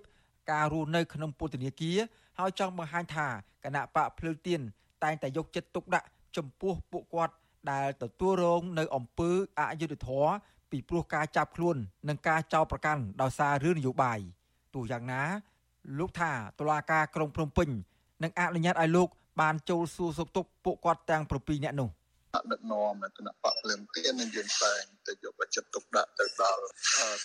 [0.51, 1.97] ការរស់នៅក្នុងពន្ធនាគារ
[2.39, 3.27] ហើយចង់បង្ហាញថា
[3.63, 4.61] គណៈបកភ្លើងទៀន
[5.03, 6.07] តែងតែយកចិត្តទុកដាក់
[6.37, 7.33] ចំពោះពួកគាត់
[7.71, 9.29] ដែលទទួលរងនៅអំពើ
[9.59, 10.31] អយុត្តិធម៌
[10.71, 11.77] ពីព្រោះការចាប់ខ្លួន
[12.09, 14.19] និងការចោទប្រកាន់ដោយសាររឿងនយោបាយ
[14.73, 15.21] ទោះយ៉ាងណា
[15.99, 17.69] លោកថាតុលាការក្រុងភ្នំពេញ
[18.23, 19.07] នឹងអនុញ្ញាតឲ្យលោក
[19.39, 21.89] បានចូលសួរសុខទុក្ខពួកគាត់ទាំង7នាក់នោះ
[22.35, 26.63] ដឹកនាំគណៈបកភ្លើងទៀននឹងយើងតែងតែយកចិត្តទុកដាក់ទៅដល់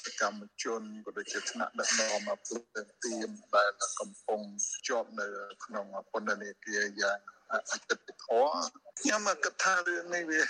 [0.04, 4.40] សកម្មជនក៏ដូចជាថ្នាក់ដឹកនាំភ្លើងទៀនដែលកំពុង
[4.88, 5.26] ជាប់នៅ
[5.64, 7.18] ក្នុងពន្ធនាគារយ៉ាង
[7.52, 10.42] អតិថិធម៌ខ្ញុំគិតថារឿងនេះវា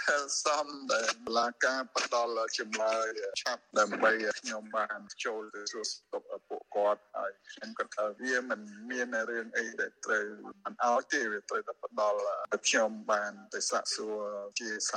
[0.45, 3.07] សមដែលបលាការផ្ដល់ចម្លើយ
[3.43, 10.27] ឆាប់ដើម្បីខ្ញុំបានចូលទៅសួរសុខពួកគាត់ហើយខ្ញុំគិតថាវាមិនមានរឿងអីដែលត្រូវ
[10.65, 12.19] មិនអោយទេវាត្រូវតែផ្ដល់
[12.67, 14.17] ខ្ញុំបានទៅសាកសួរ
[14.61, 14.93] ជាស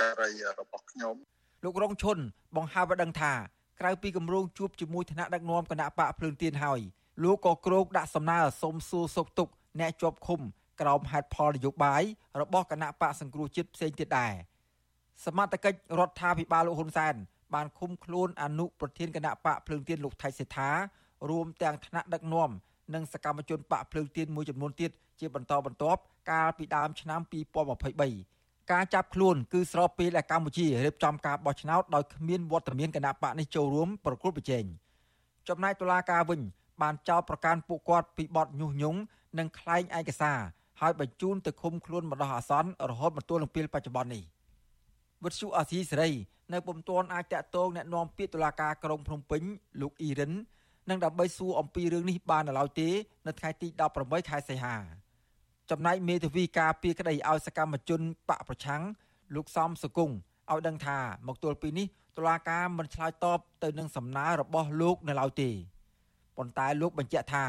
[0.00, 1.14] ការីរបស់ខ្ញុំ
[1.64, 2.18] លោករងឈុន
[2.56, 3.32] បង្ហើបឲ្យដឹងថា
[3.80, 6.80] ក្រៅពីគម្រោងជួបជាមួយថ្នាក់ដឹកនាំគណៈបកភ្លើងទៀនហើយ
[7.22, 10.40] លោកក៏គ្រោកដាក់សំណើសុំសួរសុខទុក្ខអ្នកជាប់ឃុំ
[10.80, 12.02] ក្រោមហេតុផលនយោបាយ
[12.40, 14.32] របស់គណៈបកសង្គ្រោះជាតិផ្សេងទៀតដែរ
[15.24, 17.14] សមត្ថកិច្ចរដ្ឋាភិបាលលោកហ៊ុនសែន
[17.54, 20.70] បានឃុំខ្លួនអនុប្រធានគណៈបកភ្លើងទៀនលោកថៃសេដ្ឋា
[21.30, 22.50] រួមទាំងថ្នាក់ដឹកនាំ
[22.94, 27.20] និងសកម្មជនបកភ្លើងទៀនមួយចំនួនទៀតជាបន្តបន្ទាប់កាលពីដើមឆ្នាំ
[27.96, 34.64] 2023ការចាប់ខ្លួនគឺស្របពេលដែលកម្ពុជារៀបចំការបោះឆ្នោតដោយគ្មានវត្តមានគណៈបកនេះចូលរួមប្រគល់ប្រជែង
[35.48, 36.40] ចំណែកតុលាការវិញ
[36.82, 39.00] បានចោទប្រកាន់ពួកគាត់ពីបទញុះញង់
[39.38, 40.38] និងក្លែងឯកសារ
[40.84, 44.24] ហើយបញ្ជូនទៅឃុំខ្លួនបណ្ដោះអាសន្នរហូតមកទល់នឹងពេលបច្ចុប្បន្ននេះ
[45.24, 46.10] វិទ្យុអាស៊ីសេរី
[46.52, 49.42] នៅពុំទាន់អាចតាក់ទងแนะនាំពាក្យតុលាការក្រុងភ្នំពេញ
[49.80, 50.32] លោកអ៊ីរិន
[50.88, 52.88] នឹងដើម្បីសួរអំពីរឿងនេះបានឡើយទេ
[53.26, 53.68] នៅថ្ងៃទី
[53.98, 54.76] 18ខែសីហា
[55.70, 58.82] ចំណែកមេធាវីការពីក្តីឲ្យសកម្មជនបកប្រឆាំង
[59.34, 60.10] លោកសំសកុង
[60.50, 65.50] ឲ្យដឹងថាមកទល់ពេលនេះតុលាការមិនឆ្លើយតបទៅនឹងសំណើរបស់លោកនៅឡើយទេ
[66.36, 67.46] ប៉ុន្តែលោកបញ្ជាក់ថា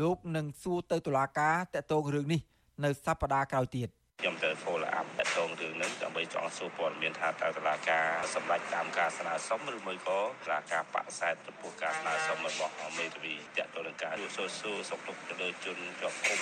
[0.00, 2.40] លោកនឹងសួរទៅតុលាការតកតងរឿងនេះ
[2.84, 3.88] នៅសប្តាហ៍ក្រោយទៀត
[4.22, 16.40] ខ្ញុំទៅ follow up តតងរឿងនេះដើម្បីចង់សួរព័ត៌មានថាតើតុលាការសម្រេចតាមការស្នើសុំឬមួយក៏តុលាការបកស្រាយចំពោះការស្នើសុំរបស់មេធាវីតទៅនឹងការសួរសួរសុខទុក្ខទៅលើជនជាប់ឃុំ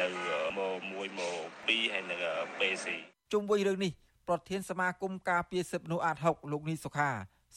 [0.00, 0.08] នៅ
[0.56, 2.16] ម៉1ម៉2ហើយនៅ
[2.58, 2.86] PC
[3.32, 3.92] ជុំវិញរឿងនេះ
[4.28, 7.10] ប្រធានសមាគមការពារសិទ្ធិមនុស្សអាត6លោកនីសុខា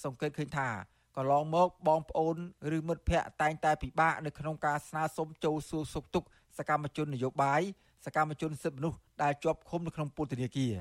[0.04, 0.70] សង្កេតឃើញថា
[1.18, 2.38] កន្លងមកបងប្អូន
[2.78, 7.62] ឬមិត្តភ័ក្តិតែងតែពិបាកនៅក្នុងការស្នើសុំចូលសួរសុខទុក្ខសកម្មជននយោបាយ
[8.06, 10.74] សកម្មជនសិទ្ធិមនុស្សដែលជាប់ឃុំនៅក្នុងពន្ធនាគារ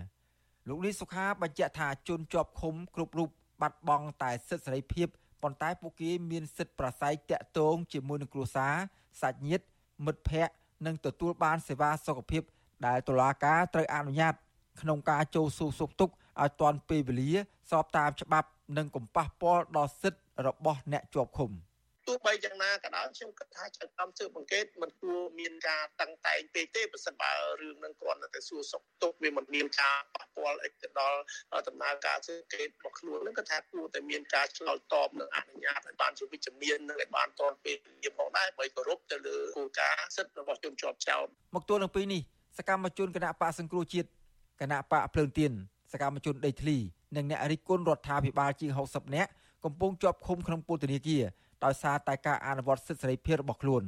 [0.69, 3.29] លោកនេះសុខាបញ្ជាក់ថាជនជាប់ឃុំគ្រប់រូប
[3.61, 5.09] បាត់បង់តែសិទ្ធិសេរីភាព
[5.43, 8.75] ប៉ុន្តែពួកគេមានសិទ្ធិប្រស័យតាក់ទងជាមួយនឹងគ្រួសារ
[9.21, 9.65] សាច់ញាតិ
[10.07, 10.55] មិត្តភ័ក្តិ
[10.87, 12.43] និងទទួលបានសេវាសុខភាព
[12.87, 14.35] ដែលតុលាការត្រូវអនុញ្ញាត
[14.81, 17.33] ក្នុងការចូលសួរសុខទុក្ខឲ្យទាន់ពេលវេលា
[17.71, 21.51] ស្របតាមច្បាប់ និងកុំប៉ះពាល់ដល់សិទ្ធិរបស់អ្នកជាប់ឃុំ។
[22.07, 31.19] ទោះបីយ៉ាងណាក៏ដោយខ្ញុំគិតថាចៅក្រមស៊ើបអង្កេតមិនគួរមានការតឹងតែងពេកទេប្រសិនបើរឿងនឹងគ្រាន់តែសួរសុខទុក្ខវាមិនមានការប៉ះពាល់អីទៅដល់
[31.69, 42.23] ដំណើរការស៊ើបអង្កេតរបស់ខ្លួននឹងក៏ថាគួរតែមានការឆ្លើយតបនិងអនុញ្ញាតឲ្យបានជាវិជ្ជមាននិងឲ្យបានទាន់ពេលវេលាផងដែរបើគោរពទៅលើគោលការណ៍សិទ្ធិរបស់ជនជាប់ចោតមកទល់នឹងពេលនេះ
[42.59, 44.09] សកម្មជនគណៈបកសង្គ្រោះជាតិ
[44.61, 45.53] គណៈបកភ្លើងទៀន
[45.93, 46.77] សកម្មជនដេកធ្លី
[47.17, 49.31] និងអ្នករិះគន់រដ្ឋាភិបាលជាង60នាក់
[49.65, 51.23] កំពុងជាប់ឃុំក្នុងពន្ធនាគារ
[51.65, 53.85] ដោយសារតែការអនុវត្តសិទ្ធិសេរីភាពរបស់ខ្លួន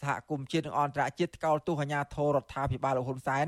[0.00, 3.46] សហគមន៍ជាតិនិងអន្តរជាតិថ្កោលទោសអាញាធររដ្ឋាភិបាលលោកហ៊ុនសែន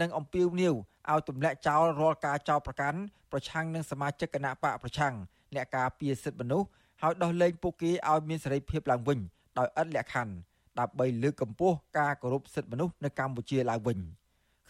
[0.00, 0.74] និងអំពាវនាវ
[1.10, 2.98] ឲ្យទម្លាក់ចោលរាល់ការចោទប្រកាន់
[3.32, 5.14] ប្រឆាំងនឹងសមាជិកគណៈបកប្រឆាំង
[5.54, 6.68] អ្នកការពារសិទ្ធិមនុស្ស
[7.02, 9.18] ហើយដោះលែងពួកគេឲ្យមានសេរីភាពឡើងវិញ
[9.58, 10.34] ដោយឥតលក្ខខណ្ឌ
[10.80, 13.98] ដើម្បីលើកកម្ពស់ការគោរពសិទ្ធិមនុស្សនៅកម្ពុជាឡើងវិញ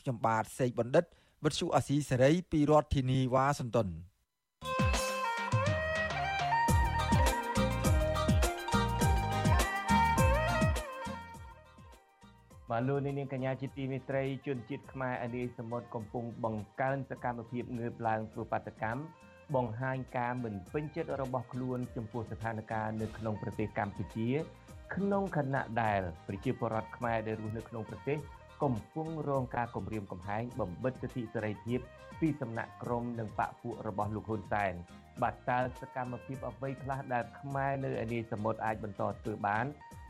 [0.00, 1.04] ខ្ញុំបាទសេកបណ្ឌិត
[1.44, 3.88] វិទ្យុអាស៊ីសេរីពីរដ្ឋធានីវ៉ាស៊ីនតោន
[12.70, 19.02] បាទលោកនាងកញ្ញាជាទីមេត្រីជនជាតិខ្មែរអនីសមុទ្រកំពុងបង្កើនសកម្មភាពងើបឡើងធ្វើបាតកម្ម
[19.54, 24.28] បង្ហាញការមិនពេញចិត្តរបស់ខ្លួនចំពោះស្ថានភាពនៅក្នុងប្រទេសកម្ពុជា
[24.94, 28.18] ក្នុងខណៈដែលប្រជាពលរដ្ឋខ្មែរដែលរស់នៅក្នុងប្រទេស
[28.62, 31.80] កំពុងរងការគំរាមកំហែងបំបិទសិទ្ធិសេរីភាព
[32.20, 34.72] ពីសំណាក់ក្រមនិងបកពួករបស់លោកហ៊ុនសែន
[35.22, 39.66] បាទតើសកម្មភាពអ្វីខ្លះដែលខ្មែរនៅឯនេះសមុទ្រអាចបន្តធ្វើបាន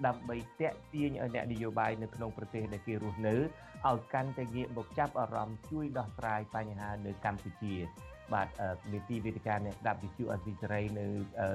[0.07, 3.35] ដើម្បីតាក់ទាញឲ្យអ្នកនយោបាយនៅក្នុងប្រទេសដែលគេរស់នៅ
[3.89, 7.75] ឲ្យកាន់តែងាកមកចាប់អារម្មណ៍ជួយដោះស្រាយបញ្ហានៅកម្ពុជា
[8.33, 8.49] បាទ
[8.93, 11.07] នីតិវិទ្យាអ្នកស្ដាប់វិទ្យុអស៊ីសេរីនៅ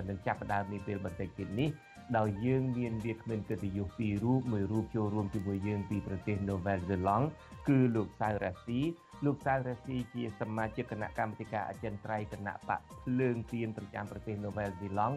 [0.09, 1.69] នឹងចាប់ផ្ដើមនាពេលបន្តិចទៀតនេះ
[2.17, 7.27] ដោយយើងមានវាគ្មិនកិត្តិយសពីររូបមួយរូបចូលរួមជាមួយយើងពីប្រទេស Novel Zealand
[7.67, 8.79] គឺលោកសៅរ៉ាស៊ី
[9.25, 15.15] លោកសៅរ៉ាស៊ីជាសមាជិកគណៈកម្មាធិការអចិន្ត្រៃយ៍គណៈបកភ្លើងទៀនប្រចាំប្រទេស Novel Zealand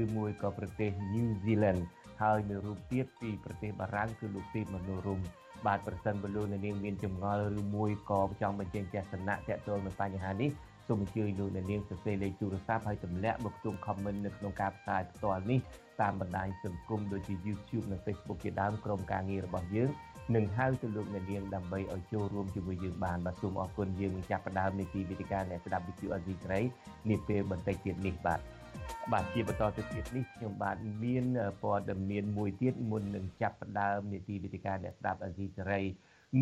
[0.00, 1.82] ឬមួយក៏ប្រទេស New Zealand
[2.20, 5.20] ហើយមួយរូបទៀតពីប្រទេសបារាំងគឺលោកទីមនោរម
[5.66, 10.50] បាទប្រសិនបើលោកនាងមានចម្ងល់ឬមួយក៏ចង់បញ្ចេញទស្សនៈទាក់ទងនឹងបញ្ហានេះ
[10.86, 15.60] សូមអញ្ជើញលោកនាងសរសេរលេខទូរស័ព្ទហើយទម្លាក់មកក្នុង comment នៅក្នុងការផ្សាយផ្ទាល់នេះ
[16.00, 19.90] តាមបណ្ដាញសង្គមដូចជា YouTube និង Facebook ជាដើមក្រុមការងាររបស់យើង
[20.34, 26.60] នឹងហៅទៅលោកអ្នកនាងដើម្បីឲ្យចូលរួមជាមួយយើងបានបាទសូមអរគុណយើងនឹងចាប់ផ្ដើមនីតិវិទ្យាអ្នកស្ដាប់វិទ្យុអេស៊ីត្រី
[27.10, 28.40] នាពេលបន្តិចទៀតនេះបាទ
[29.12, 31.24] បាទជាបន្តទៅទៀតនេះខ្ញុំបាទមាន
[31.62, 35.80] ព័ត៌មានមួយទៀតមុននឹងចាប់ផ្ដើមនីតិវិទ្យាអ្នកស្ដាប់អេស៊ីត្រី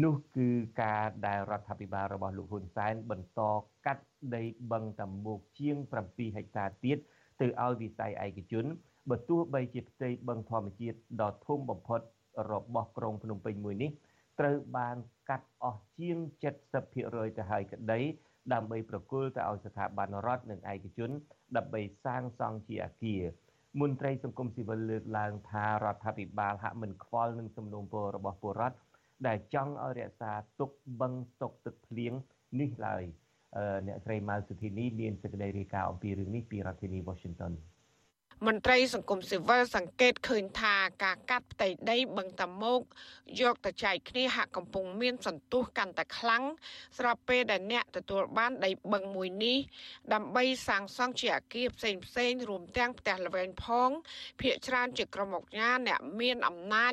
[0.03, 0.49] នោះគឺ
[0.83, 3.40] ការដែលរដ្ឋាភិបាលរបស់លោកហ៊ុនសែនបន្ត
[3.87, 6.99] កាត់ដីបឹងតាមុកជាង7ហិកតាទៀត
[7.40, 8.64] ទៅឲ្យវិស័យឯកជន
[9.11, 12.01] បើទោះបីជាផ្ទៃបឹងធម្មជាតិដ៏ធំបំផុត
[12.53, 13.90] របស់ក្រុងភ្នំពេញមួយនេះ
[14.40, 14.97] ត្រូវបាន
[15.29, 16.19] កាត់អស់ជាង
[16.77, 18.01] 70%ទៅហើយក្តី
[18.55, 21.11] ដើម្បីប្រគល់ទៅឲ្យស្ថាប័នរដ្ឋនិងឯកជន
[21.57, 23.22] ដើម្បីសាងសង់ជាអគារ
[23.81, 28.76] មន្ត្រីសង្គមស៊ីវិលលើកឡើងថារដ្ឋាភិបាលហាក់មិនខ្វល់នឹងសំណូមពររបស់ពលរដ្ឋ
[29.26, 32.12] ដែលចង់ឲ្យរក្សាទុកបឹងស្តុកទឹកភ្លៀង
[32.61, 33.05] នេះឡើយ
[33.87, 37.53] អ្នកស្រីម៉ៅសុធីនីមានសេចក្តីរាយការណ៍អំពីរឿងនេះពីរដ្ឋធានី Washington
[38.46, 40.74] មន្ត្រីសង្គមស៊ីវិលសង្កេតឃើញថា
[41.05, 42.81] ការកាត់ផ្ទៃដីបឹងតាមុក
[43.40, 46.44] យកទៅចែកគ្នាហាក់កំពុងមានសន្ទុះកាន់តែខ្លាំង
[46.98, 49.59] ស្របពេលដែលអ្នកទទួលបានដីបឹងមួយនេះ
[50.14, 53.90] ដើម្បីសាងសង់ជាអគារផ្សេងផ្សេងរួមទាំងផ្ទះល្វែងផង
[54.40, 56.92] ភ្នាក់ច្រើនជាក្រុមអង្គការអ្នកមានអំណាច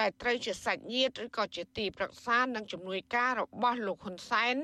[0.00, 4.56] ដែលត្រូវជាសាច់ញាតិឬក៏ជាទីប្រឹក្សានិងជំនួយការរបស់លោកហ៊ុនសែន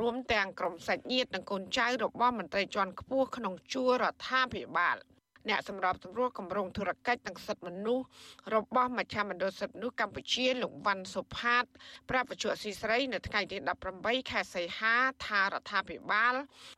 [0.00, 4.98] រួមទាំងក្រុមសាច់ញាតិនិងកូនចៅរបស់មន្ត្រីជាន់ខ្ពស់ក្នុងជួររដ្ឋាភិបាល។
[5.48, 8.04] អ្នកសម្របសម្រួលគម្រោងធុរកិច្ចនិងសិទ្ធិមនុស្ស
[8.54, 11.64] របស់មជ្ឈមណ្ឌលសិទ្ធិមនុស្សកម្ពុជាលោកវ៉ាន់សុផាត
[12.10, 13.56] ប្រាប់វិទ្យុស៊ីស្រីនៅថ្ងៃទី
[13.94, 14.94] 18ខែសីហា
[15.26, 16.34] ថារដ្ឋាភិបាល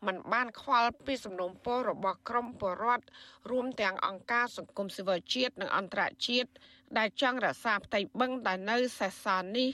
[0.07, 3.07] មិនបានខ្វល់ពីសំណុំពររបស់ក្រមពលរដ្ឋ
[3.51, 6.51] រួមទាំងអង្គការសង្គមស៊ីវិលជាតិនិងអន្តរជាតិ
[6.99, 9.69] ដែលចង់រក្សាផ្ទៃបឹងដែលនៅសេសសល់នេះ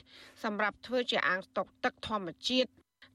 [0.44, 2.70] សម្រាប់ធ្វើជាអាងស្តុកទឹកធម្មជាតិ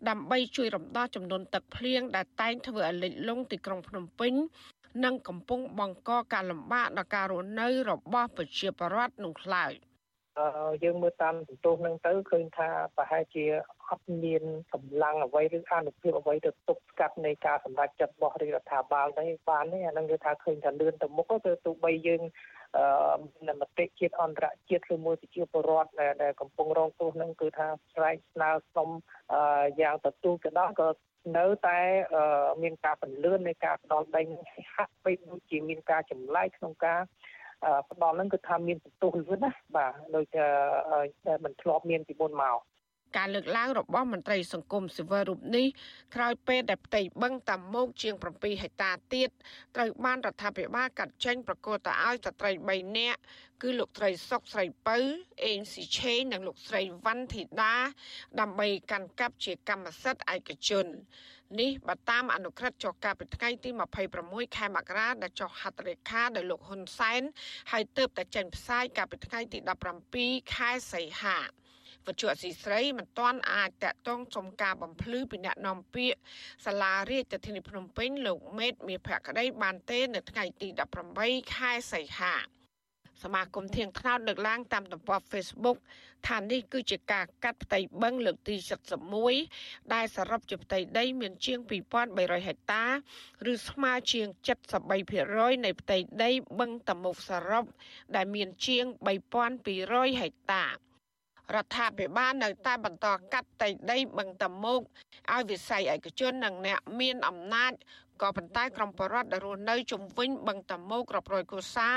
[0.10, 4.34] ដើម្បីជួយរំដោះចំនួនទឹកភ្លៀងដែលតែងធ្វើឲ្យលិចលង់ទីក្រុងភ្នំពេញ
[5.04, 9.74] និងកំពុងបង្កការលំបាកដល់ការរស់នៅរបស់ប្រជាពលរដ្ឋនោះឡើយ
[10.40, 13.44] អឺយើងមើលតាមសន្ទុះហ្នឹងទៅឃើញថាប្រហែលជា
[13.90, 22.22] អត់មានកម្លាំងអ្វីឬអនុភាពអ្វីទៅទប់ស្កាត់នៃការសម្រេចចិត្តរបស់រាជរដ្ឋាភិបាលទេបានទេអានឹងគឺថាឃើញថាលឿនទៅមុខទៅទោះបីយើង
[22.78, 25.92] អឺមតិជាតិអន្តរជាតិឬមួយប្រជាពលរដ្ឋ
[26.24, 28.90] ដែលកំពុងរងគ្រោះហ្នឹងគឺថាស្រែកស្នើសុំ
[29.82, 30.88] យ៉ាងទទូចក៏ដោយក៏
[31.38, 31.80] នៅតែ
[32.62, 34.22] មានការពន្លឿននៃការផ្ដល់ដី
[34.76, 37.02] ហាក់បីដូចជាមានការចម្លែកក្នុងការ
[37.90, 42.58] ផ្ដល់ហ្នឹងគឺថាមានបន្ទុះលឿនណាបាទដូចតែមិនធ្លាប់មានពីមុនមក
[43.18, 45.68] ការលើកឡើងរបស់មន្ត្រីសង្គមស៊ីវិលរូបនេះ
[46.16, 49.30] ក្រោយពេលដែលផ្ទៃបឹងតាមុកជាង7ហិកតាទៀត
[49.76, 53.20] ត្រូវបានរដ្ឋាភិបាលកាត់ចេញប្រកល់ទៅឲ្យស្ត្រី3នាក់
[53.62, 54.98] គឺលោកស្រីសុកស្រីពៅ
[55.46, 57.74] អេងស៊ីឆេងនិងលោកស្រីវ៉ាន់ធីតា
[58.40, 60.88] ដើម្បីកាន់កាប់ជាកម្មសិទ្ធិឯកជន
[61.60, 63.70] នេះបើតាមអនុក្រឹត្យចុះកាលពីថ្ងៃទី
[64.14, 67.22] 26ខែមករាដែលចុះហត្ថលេខាដោយលោកហ៊ុនសែន
[67.72, 69.60] ហើយទើបតែចេញផ្សាយកាលពីថ្ងៃទី
[70.08, 71.38] 17ខែសីហា
[72.08, 76.20] វិទ្យុអសីស្រីមិនទាន់អាចតកតងសុំការបំភ្លឺពីអ្នកនាំពាក្យ
[76.66, 80.68] សាលារាជធានីភ្នំពេញលោកមេតមាភក្តីបានទេនៅថ្ងៃទី
[81.12, 82.36] 18ខែសីហា
[83.24, 85.78] សមាគមធៀងថ្នោតលើកឡើងតាមទំព័រ Facebook
[86.28, 88.56] ថានេះគឺជាការកាត់ផ្ទៃបឹងលើកទី
[89.26, 91.60] 71ដែលសរុបជាផ្ទៃដីមានជាង
[92.04, 92.86] 2300ហិកតា
[93.52, 94.28] ឬស្មើជាង
[94.96, 97.66] 73%នៃផ្ទៃដីបឹងតមុកសរុប
[98.16, 98.86] ដែលមានជាង
[99.54, 100.66] 3200ហិកតា
[101.56, 104.82] រដ្ឋាភិបាលនៅតែបន្តកាត់ដីដីបឹងតមោក
[105.32, 107.74] ឲ្យវិស័យឯកជននិងអ្នកមានអំណាច
[108.22, 111.90] ក៏ប៉ុន្តែក្រមបរដ្ឋដែលរស់នៅជុំវិញបឹងតមោករាប់រយគូសា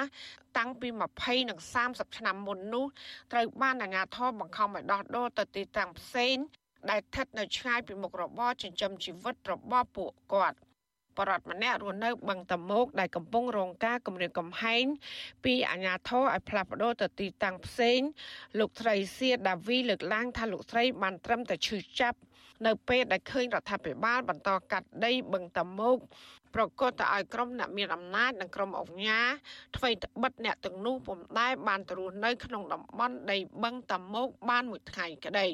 [0.59, 0.89] តាំងពី
[1.19, 2.87] 20និង30ឆ្នាំមុននោះ
[3.33, 6.37] ត្រូវបានអាជ្ញាធរបង្ខំឲ្យដោះដូរទៅទីតាំងផ្សេង
[6.91, 10.59] ដែលស្ថិតនៅឆ្ងាយពីមុខរបរចិញ្ចឹមជីវិតរបស់ពួកគាត់។
[11.19, 14.85] បរដ្ឋម្នាក់រស់នៅបឹងតមោកដែលកំពុងរងការគំរាមកំហែង
[15.45, 18.01] ពីអាជ្ញាធរឲ្យផ្លាស់ប្ដូរទៅទីតាំងផ្សេង
[18.59, 22.19] លោកស្រីសៀដាវីលើកឡើងថាលោកស្រីបានត្រឹមតែឈឺចាប់
[22.67, 25.99] នៅពេលដែលឃើញរដ្ឋាភិបាលបន្តកាត់ដីបឹងតមោក
[26.55, 29.29] ប្រកាសទៅឲ្យក្រុមអ្នកមានអំណាចនិងក្រុមអង្គការ
[29.77, 35.47] ធ្វើត្បិតអ្នកទាំងនោះពុំដែលបានទៅរស់នៅក្នុងតំបន់ដីបឹងតមោកបានមួយថ្ងៃក្តី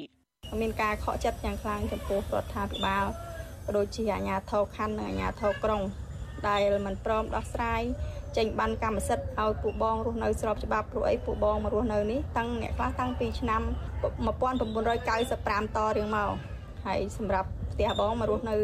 [0.61, 3.05] មានការខកចិត្តយ៉ាងខ្លាំងចំពោះរដ្ឋាភិបាល
[3.65, 5.81] ក៏ដូចជាអាជ្ញាធរខណ្ឌនិងអាជ្ញាធរក្រុង
[6.47, 7.81] ដែលមិនព្រមដោះស្រាយ
[8.37, 13.61] ចេញបានកម្មសិទ្ធិឲ្យពួកបងរស់នៅស្របច្បាប់ព្រោះអីពួកបងមករស់នៅនេះតាំងអ្នកខ្លះតាំងពីឆ្នាំ
[14.25, 16.31] 1995តរៀងមក
[16.85, 18.55] ហើយសម្រាប់ផ្ទះបងមករស់នៅ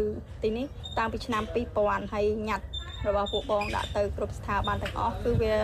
[0.43, 0.65] ទីនេះ
[0.97, 1.43] តាំងពីឆ្នាំ
[1.77, 2.65] 2000ហើយញ៉ាត់
[3.07, 5.55] របស់ពួកបងដាក់ទៅគ្រប់ស្ថាប័នទាំងអស់គឺវា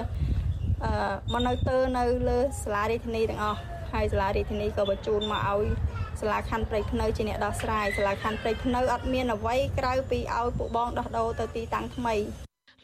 [0.83, 0.91] អឺ
[1.33, 3.59] មកនៅទៅនៅលើសាលារាជធានីទាំងអស់
[3.93, 5.65] ហើយសាលារាជធានីក៏បញ្ជូនមកឲ្យ
[6.23, 12.15] សាលាខណ្ឌព្រៃភ្នៅជាអ្នកដោះស្រាយសាលាខណ្ឌព្រៃភ្នៅអត់មានអ្វីក្រៅពីឲ្យពួកបងដោះដូរទៅទីតាំងថ្មី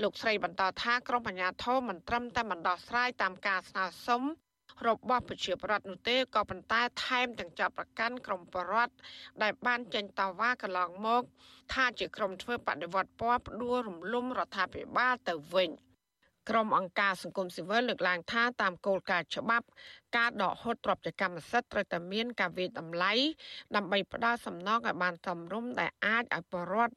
[0.01, 4.21] លោកស្រីបន្តថាក្រមអាជ្ញាធរមិនត្រឹមតែមិនដោះស្រាយតាមការស្នើសុំ
[4.87, 8.93] របស់ប្រជាប្រដ្ឋនោះទេក៏ប៉ុន្តែថែមទាំងចាប់ប្រកាន់ក្រមបរដ្ឋ
[9.43, 11.23] ដែលបានចេញតវ៉ាកន្លងមក
[11.73, 15.71] ថាជាក្រមធ្វើបដិវត្តពណ៌ផ្ដួលរំលំរដ្ឋាភិបាលទៅវិញ។
[16.49, 19.65] ក្រុមអង្គការសង្គមស៊ីវិលលើកឡើងថាតាមគោលការណ៍ច្បាប់
[20.17, 23.13] ការដកហូតទ្រព្យកម្មសិទ្ធិត្រូវតែមានការវិតម្លៃ
[23.75, 26.95] ដើម្បីផ្ដល់សំណងឲ្យបានសមរម្យដែលអាចឲ្យបរដ្ឋ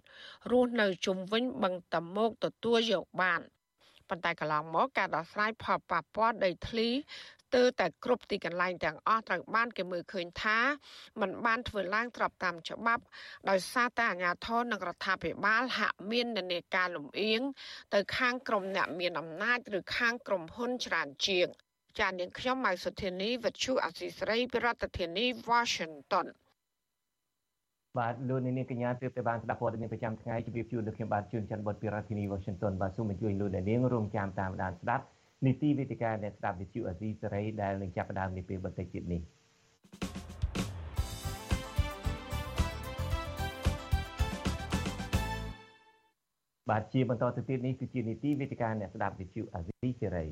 [0.50, 3.40] រស់នៅជុំវិញបឹงតមោកទទួលយកបាន
[4.08, 6.88] ប៉ុន្តែកន្លងមកការដោះស្រាយផលប៉ះពាល់ដីធ្លី
[7.54, 10.58] ទើតែគ្រប់ទីកន្លែងទាំងអស់ត្រូវបានគេមើលឃើញថា
[11.20, 13.02] มันបានធ្វើឡើងស្របតាមច្បាប់
[13.50, 17.40] ដោយសារតែអាជ្ញាធរនិងរដ្ឋាភិបាលហាក់មាននានាការលំអៀង
[17.94, 21.48] ទៅខាងក្រុមអ្នកមានអំណាចឬខាងក្រុមហ៊ុនច្រើនជាង
[21.98, 26.26] ចាននាងខ្ញុំម៉ៅសុធានីវិទ្យុអសីស្រីប្រធានាធិបតី Washington
[27.98, 35.04] បាទលោកនាងកញ្ញាទើបតែបានស្ដាប់ព័ត៌មានប្រចាំថ្ងៃជម្រាបជូនលោកខ្ញុំបាទជួនច័ន្ទបុតពីរដ្ឋធានី Washington បាទសូមអញ្ជើញលោកនាងរងចាំតាមដានស្ដាប់
[35.46, 39.22] នីតិវេទិកាអ្នកស្ដាប់វិទ្យុអាស៊ីសេរីដែលនឹងចាប់ផ្ដើមនាពេលបន្តិចទៀតនេះ
[46.70, 50.26] បាទជាបន្តទៅទៀតនេះគឺជានីតិវេទិកាអ្នកស្ដាប់វិទ្យុអាស៊ីសេរី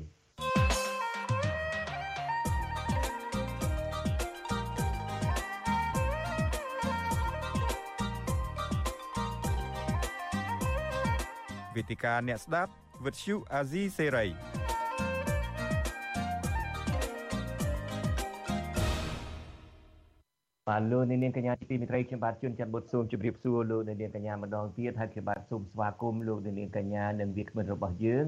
[11.75, 12.71] វេទិកាអ្នកស្ដាប់
[13.05, 14.60] វិទ្យុអាស៊ីសេរី
[20.71, 28.25] បាទលោកនាងកញ្ញាទីមិត្តរីខ្ញុំបាទជួនច័ន្ទបុតសូមជម្រាបសួរលោកនាងកញ្ញាម្ដងទៀតហើយខ្ញុំបាទសូមស្វាគមន៍លោកនាងកញ្ញានិងវាគ្មិនរបស់យើង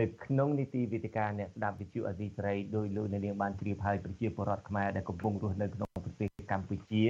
[0.00, 7.04] នៅក្នុងនីតិវិទ្យាអ្នកស្ដាប់វិទ្យុអាស៊ីសេរីដោយលោកនាងបានជ្រាបហើយប្រជាពលរដ្ឋខ្មែរដែលកំពុងរស់នៅក្នុងប្រទេសកម្ពុជា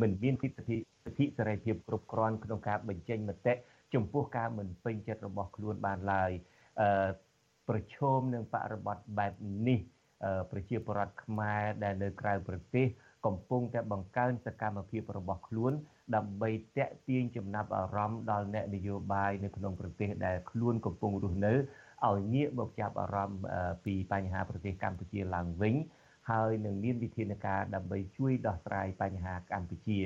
[0.00, 3.54] មិនមានសិទ្ធិសិទ្ធិសេរីភាពគ្រប់គ្រាន់ក្នុងការបញ្ចេញមតិ
[3.94, 6.30] ចំពោះការមិនពេញចិត្តរបស់ខ្លួនបានឡើយ
[6.80, 7.08] អឺ
[7.68, 9.32] ប្រឈមនឹងបរិបត្តិបែប
[9.68, 9.80] នេះ
[10.50, 12.86] ប្រជាពលរដ្ឋខ្មែរដែលនៅក្រៅប្រទេស
[13.26, 15.72] កំពុងតែបង្កើនសកម្មភាពរបស់ខ្លួន
[16.16, 21.52] ដើម្បីតាក់ទាញចំណាប់អារម្មណ៍ដល់អ្នកនយោបាយនៅក្នុងប្រទេសដែលខ្លួនកំពុងរស់នៅ
[22.06, 23.40] ឲ្យងាកមកចាប់អារម្មណ៍
[23.84, 25.74] ពីបញ្ហាប្រទេសកម្ពុជាឡើងវិញ
[26.30, 30.00] ហើយនឹងមានវិធានការដើម្បីជួយដោះស្រាយបញ្ហាកម្ពុជា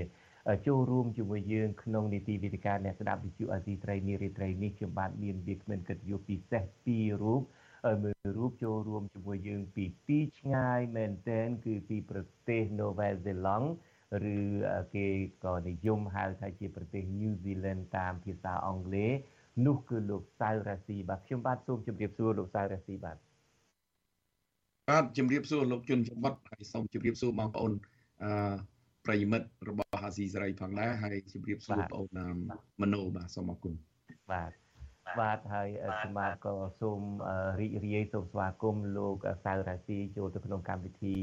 [0.67, 7.43] ចូលរួមជាមួយយើងក្នុងនីតិវិទ្យាអ្នកស្ដាប់វិទ្យុអាស៊ីត្រីនារីត្រីនេះខ្ញុំបាទមានវាគ្មិនកិត្តិយសពិសេស2រូប
[8.03, 13.69] មើលរូបចូលរួមជាមួយយើងពីទីឆ្ងាយមែនទែនគឺពីប្រទេស Novel Zealand
[14.35, 14.37] ឬ
[14.95, 15.07] គេ
[15.45, 19.13] ក៏និយមហៅថាជាប្រទេស New Zealand តាមភាសាអង់គ្លេស
[19.67, 23.17] នោះគឺលោកសៅរាស៊ីបាទខ្ញុំបាទសូមជម្រាបសួរលោកសៅរាស៊ីបាទ
[24.89, 27.73] បាទជម្រាបសួរលោកជុនច័ន្ទហើយសូមជម្រាបសួរបងប្អូន
[28.25, 28.55] អឺ
[29.07, 32.09] ប្រិយមិត្តរបស់អាស៊ីសេរីផងដែរហើយជម្រាបសួរបងប្អូន
[32.83, 33.75] មនោបាទសូមអរគុណ
[34.33, 34.51] បាទ
[35.21, 35.69] បាទហើយ
[35.99, 37.01] ខ្ញុំបាទក៏សូម
[37.61, 41.17] រីករាយសូមស្វាគមន៍លោកសៅរាស៊ីចូលទៅក្នុងកម្មវិធី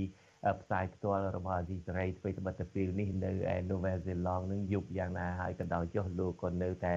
[0.62, 6.94] ផ្សាយផ្ទាល់របស់អាស៊ីសេរីធ្វើត្បិតតែពេលនេះនៅឯ Novel Zealand នឹងយប់យ៉ាងណាហើយក៏ដោយចុះលោកក៏នៅតែ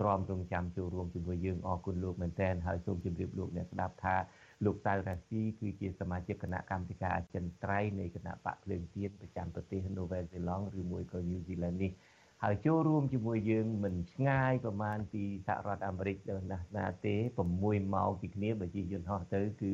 [0.00, 4.16] ទ្រាំរង់ចាំចូលរួមជាមួយយើងអរគុណលោកមែនទែនហើយសូមជម្រាបលោកអ្នកស្ដាប់ថា
[4.64, 11.92] លោកតៅរាស៊ីគឺជាសមាជិកគណៈកម្មាធិការអចិន្ត្រៃយ៍នៃគណៈបកភ្លើងទៀនប្រចាំប្រទេស Novel Zealand ឬមួយក៏ New Zealand នេះ
[12.42, 16.16] ហើយចូលរួមជាមួយយើងមិនឆ្ងាយប្រហែលពីសហរដ្ឋអាមេរិក
[16.50, 19.72] ណាស់ណាទេ6ម៉ោងពីគ្នាបើជាយន្តហោះទៅគឺ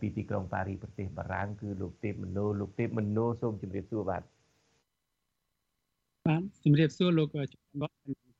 [0.00, 4.22] ពីទីក្រុងប៉ារីសប្រទេសបារាំងគឺលោកទេពមនោលោកទេពមនោសូមជម្រាបសួរបាទ
[6.28, 7.28] បាទជម្រាបសួរលោក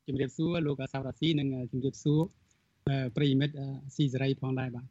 [0.07, 2.21] ជម្រាបសួរលោកសាវរាស៊ីនិងជម្រាបសួរ
[3.15, 3.55] ប្រិយមិត្ត
[3.95, 4.85] ស៊ីសេរីផងដែរបាទ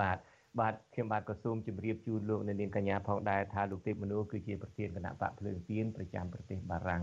[0.00, 0.18] បាទ
[0.60, 7.02] បាទខ្ញុំបាទក៏សូមជម្រាបជូនលោកនៅនាងកញ្ញាផងដែរថាលោកទេពមនោគឺជាប្រធានគណៈបកភ្លើងទៀនប្រចាំប្រទេសបារាំង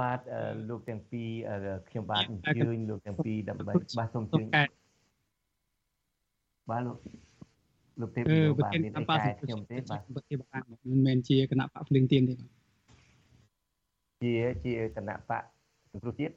[0.00, 0.18] បាទ
[0.68, 1.28] លោកទាំងពីរ
[1.88, 4.44] ខ្ញុំបាទអញ្ជើញលោកទាំងពីរដើម្បីបាទសូមជើញ
[6.70, 6.96] បាទលោក
[8.00, 8.22] លោកទេព
[8.58, 12.50] បាទមានឯកការខ្ញុំទេបាទប្រទេសបារាំងមិនមែនជាគណៈបកភ្លើងទៀនទេបាទ
[14.22, 15.42] ជាជាគណៈបក
[15.92, 16.34] សង្គ្រោះជាតិ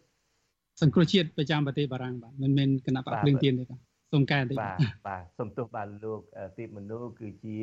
[0.81, 3.79] សង្គ្រោះជាតិប្រចាំប្រទេសបារាំងបាទមិនមែនគណៈបកភ្លើងទៀនទេបាទ
[4.11, 6.19] សូមកែតិចបាទបាទសូមទោសបាទលោក
[6.57, 7.57] ទេពមនោគឺជា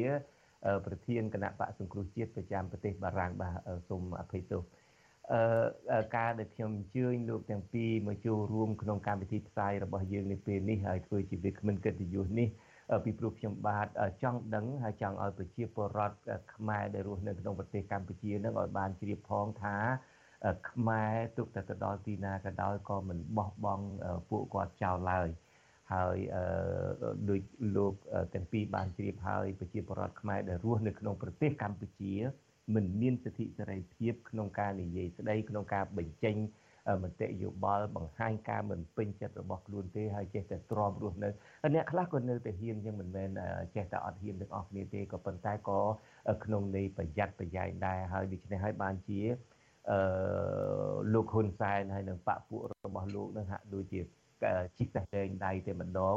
[0.86, 3.54] ប្រធានគណៈបកសង្គ្រោះជាតិប្រចាំប្រទេសបារាំងបាទ
[3.88, 4.81] សូមអភ័យទោសអឺ
[6.16, 12.48] ការដែលខ្ញុំអញ្ជើញលោកទាំងពីរមកចូលរួមក្នុងកម្មវិធីផ្សាយរបស់យើងនៅពេលនេះហើយធ្វើជាវាគ្មិនកិត្តិយសនេះ
[13.04, 13.86] ពីព្រោះខ្ញុំបាទ
[14.22, 16.16] ចង់ដឹងហើយចង់ឲ្យប្រជាពលរដ្ឋ
[16.54, 19.76] ខ្មែរដែលរស់នៅក្នុងប្រទេសកម្ពុជានឹងឲ្យបានជ្រាបផងថា
[20.70, 23.86] ខ្មែរទុកតែទៅដល់ទីណាក៏ដោយក៏មិនបោះបង់
[24.28, 25.28] ពួកគាត់ចោលឡើយ
[25.92, 26.16] ហើយ
[27.28, 27.40] ដូច
[27.76, 27.94] លោក
[28.34, 32.14] ទាំងពីរបានជ្រាបហើយប្រជាពលរដ្ឋខ្មែរដែលរស់នៅក្នុងប្រទេសកម្ពុជា
[32.74, 36.36] មិនមានសិទ្ធិសេរីភាពក្នុងការនិយាយស្ដីក្នុងការបញ្ចេញ
[37.02, 41.28] មតិយោបល់បង្ហាញការមិនពេញចិត្តរបស់ខ្លួនទេហើយចេះតែទ្រាំរស់នៅ
[41.74, 43.28] អ្នកខ្លះក៏នៅតែហ៊ានយ៉ាងមិនមែន
[43.74, 45.80] ចេះតែអត់ហ៊ានទាំងអស់គ្នាទេក៏ប៉ុន្តែក៏
[46.44, 49.20] ក្នុងន័យប្រយ័ត្នប្រយែងដែរហើយដូច្នេះហើយបានជា
[49.90, 49.98] អឺ
[51.12, 54.00] លោកហ៊ុនសែនហើយនឹងបពពួករបស់លោកនឹងហាក់ដូចជា
[54.78, 56.16] ជីកតែលែងដៃតែម្ដង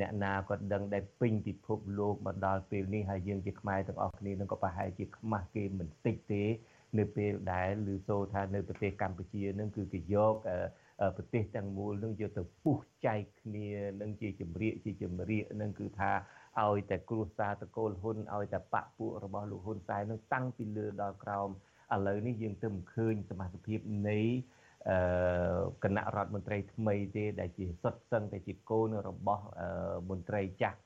[0.00, 6.44] អ្នកណាក៏ដឹងដែរពេញពិភពលោកមកដល់ពេលនេះហើយយើងជាខ្មែរទាំងអស់គ្នានឹងក៏ប្រហែលជាខ្មាស់គេមិនតិចទេ
[6.98, 10.34] នៅពេលដែលឮសូរថានៅប្រទេសកម្ពុជានឹងគឺគេយក
[11.16, 13.68] ប្រទេសទាំងមូលនឹងយកទៅពុះចែកគ្នា
[14.00, 16.12] នឹងជាចម្រៀកជាចម្រៀកនឹងគឺថា
[16.62, 21.48] ឲ្យតែគ្រួសារតកូលហ៊ុនឲ្យតែបពពួករបស់លោកហ៊ុនសែននឹងតាំងពីលើដល់ក្រោម
[21.94, 24.20] ឥឡូវនេះយើងទៅមិនឃើញសមាជិកនៃ
[24.88, 24.98] អឺ
[25.84, 29.44] គណៈរដ្ឋមន្ត្រីថ្មីទេដែលជាសុទ្ធសឹងតែជាកូនរបស់
[30.08, 30.78] មន្ត្រីចាស់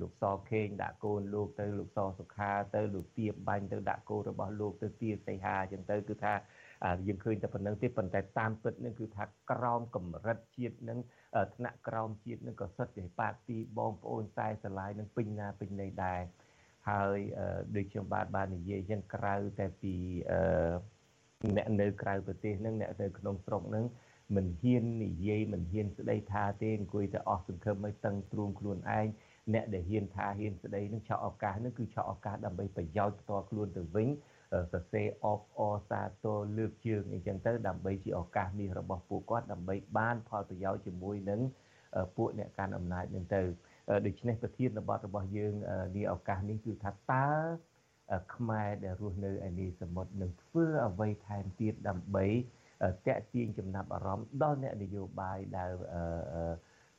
[0.00, 6.34] លោកសខេងដាក់កូនលោកទៅលោកសសុខាទៅលោកទៀបបាញ់ទៅដាក់កូនរបស់លោកទៅទាសីហាអញ្ចឹងទៅគឺថា
[7.06, 10.98] យើងឃើញតែប៉ុណ្្នឹងទេប៉ុន្តែតាមពិតនឹងគឺថាក្រមកម្រិតជាតិនឹង
[11.54, 16.20] ថ្នាក់ក្រមជាតិនឹងក៏សិតជាបាក់ពីបងប្អូនតែស្រឡាយនឹងពេញណាពេញណីដែរ
[16.88, 17.18] ហើយ
[17.76, 19.94] ដូចខ្ញុំបាទបាននិយាយចឹងក្រៅតែពី
[20.32, 23.84] អ្នកនៅក្រៅប្រទេសនឹងអ្នកនៅក្នុងស្រុកនឹង
[24.36, 29.06] មិនហ៊ាននិយាយមិនហ៊ានស្ដីថាទេអង្គុយតែអស់សង្ឃឹមឲ្យតឹងទ្រូងខ្លួនឯង
[29.54, 34.08] អ្នកដែលហ៊ានថាហ៊ានស្ដីនឹងឆក់ឱកាសនឹងគឺឆក់ឱកាសដើម្បីប្រយោជន៍ផ្ទាល់ខ្លួនទៅវិញ
[34.72, 35.60] សរសេរអបអ
[35.90, 41.40] សាទរលើកជើងអីចឹងទៅដើម្បីជាឱកាសនេះរបស់ពួកគាត់ដើម្បីបានផលប្រយោជន៍ជាមួយនឹង
[42.16, 43.42] ពួកអ្នកកាន់អំណាចនឹងទៅ
[44.06, 45.54] ដូច្នេះប្រធានបទរបស់យើង
[45.96, 47.28] នាឱកាសនេះគឺថាតើ
[48.34, 52.26] ខ្មែរដែលរស់នៅឯនេះសមុទ្រនឹងធ្វើអ្វីថែមទៀតដើម្បី
[53.06, 55.70] តេទៀងចំណាប់អារម្មណ៍ដល់អ្នកនយោបាយដែល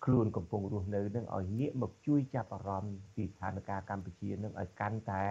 [0.06, 5.26] ខ្លួនកំពុងរស់នៅនឹងឲ្យងាកមកជួយចាប់អារម្មណ៍ពីស្ថានភាពកម្ពុជានឹងឲ្យកាន់តែ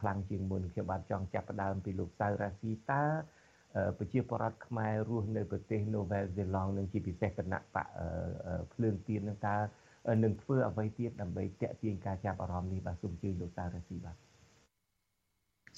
[0.00, 3.02] ខ្លាំងជាងមុនខ្ញុំបាទចង់ចាប់ផ្ដើមពីលោកសៅរ៉ាស៊ីតា
[3.98, 7.86] ប្រជាពលរដ្ឋខ្មែររស់នៅប្រទេសនូវែលសេឡង់នឹងជាពិសេសគណៈបក
[8.72, 9.56] ភ្លើងទៀននឹងតើ
[10.24, 14.16] នឹងធ្វើអ្វីទៀតដើម្បីតេទៀងការចាប់អារម្មណ៍នេះបាទសូមជឿលោកសៅរ៉ាស៊ីបាទ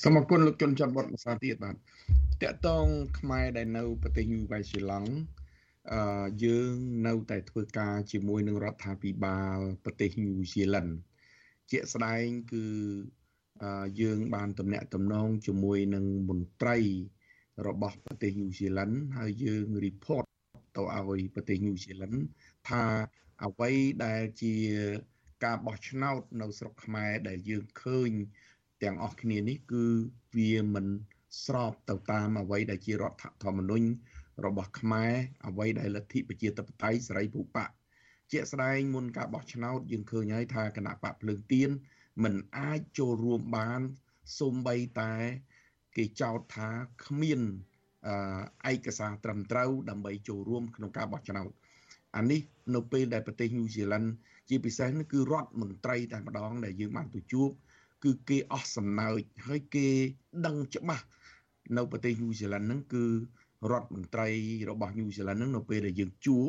[0.03, 2.87] សូមអរគុណលោកជនច័ន្ទវត្តភាសាទៀតបាទតកតង
[3.19, 5.11] ខ្មែរដែលនៅប្រទេសញូវែលសេឡង់
[5.93, 6.73] អឺយើង
[7.07, 10.93] នៅតែធ្វើការជាមួយនឹងរដ្ឋាភិបាលប្រទេសញូហ្សេឡង់
[11.71, 12.65] ជាក់ស្ដែងគឺ
[14.01, 16.79] យើងបានតំណាក់តំណងជាមួយនឹងមន្ត្រី
[17.67, 20.25] របស់ប្រទេសញូហ្សេឡង់ហើយយើង report
[20.77, 22.19] ទៅឲ្យប្រទេសញូហ្សេឡង់
[22.69, 22.85] ថា
[23.45, 23.71] អ្វី
[24.05, 24.55] ដែលជា
[25.45, 28.11] ការបោះឆ្នោតនៅស្រុកខ្មែរដែលយើងឃើញ
[28.83, 29.85] ទាំងអស់គ្នានេះគឺ
[30.37, 30.87] វាមិន
[31.45, 33.87] ស្របទៅតាមអ្វីដែលជារដ្ឋធម្មនុញ្ញ
[34.45, 35.13] របស់ខ្មែរ
[35.49, 37.65] អ្វីដែលលទ្ធិប្រជាធិបតេយ្យសេរីភូប៉
[38.33, 41.71] ជាក់ស្ដែងមុនការបោះឆ្នោតយើងឃើញហើយថាគណៈបកភ្លើងទៀន
[42.25, 43.81] មិនអាចចូលរួមបាន
[44.39, 45.13] សូម្បីតែ
[45.97, 46.69] គេចោទថា
[47.05, 47.41] គ្មាន
[48.73, 51.51] ឯកសារត្រឹមត្រូវដើម្បីចូលរួមក្នុងការបោះឆ្នោត
[52.17, 52.41] អានេះ
[52.75, 54.09] នៅពេលដែលប្រទេសញូហ្សេឡង់
[54.49, 57.51] ជាពិសេសនោះគឺរដ្ឋមន្ត្រីតែម្ដងដែលយើងបានទៅជួប
[58.05, 59.87] គឺគេអស់សំណើចហើយគេ
[60.47, 61.05] ដឹងច្បាស់
[61.77, 63.05] នៅប្រទេសញូហ្សេឡង់ហ្នឹងគឺ
[63.71, 64.29] រដ្ឋមន្ត្រី
[64.71, 66.49] របស់ញូហ្សេឡង់ហ្នឹងនៅពេលដែលយើងជួប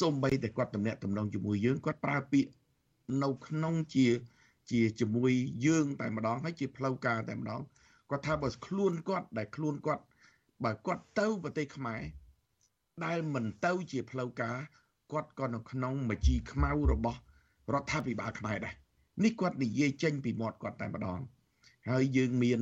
[0.00, 2.50] សូម្បីតែគាត់តំណាក់តំណងជាមួយយើងគាត់ប្រើពាក្យ
[3.22, 4.06] នៅក្នុងជា
[4.70, 5.32] ជាជាមួយ
[5.66, 7.60] យើងតែម្ដងហើយជាផ្លូវការតែម្ដង
[8.10, 10.04] គាត់ថាបើខ្លួនគាត់ដែលខ្លួនគាត់
[10.64, 12.02] បើគាត់ទៅប្រទេសខ្មែរ
[13.04, 14.56] ដែលមិនទៅជាផ្លូវការ
[15.12, 17.18] គាត់ក៏នៅក្នុងមជីខ្មៅរបស់
[17.72, 18.74] រដ្ឋាភិបាលខ្មែរដែរ
[19.24, 21.20] នេះគាត់និយាយចេញពីមាត់គាត់តែម្ដង
[21.88, 22.60] ហើយយើងមាន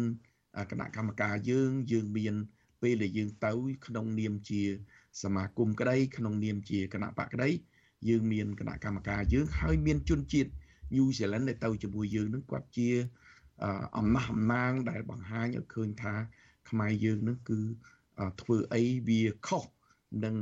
[0.71, 2.35] គណៈកម្មការយើងយើងមាន
[2.83, 3.53] ពេលដែលយើងទៅ
[3.87, 4.63] ក្នុងនាមជា
[5.23, 7.49] សមាគមក្តី ក្នុងនាមជាគណៈបកក្តី
[8.09, 10.51] យើងមានគណៈកម្មការយើងហើយមានជនជាតិ
[10.97, 12.89] ញូហ្សេឡង់ដែលទៅជាមួយយើងនឹងគាត់ជា
[13.99, 16.15] អំណះអំណាងដែលបង្ហាញឲ្យឃើញថា
[16.71, 17.61] ខ្មែរយើងនឹងគឺ
[18.41, 19.65] ធ្វើអីវាខុស
[20.25, 20.37] នឹង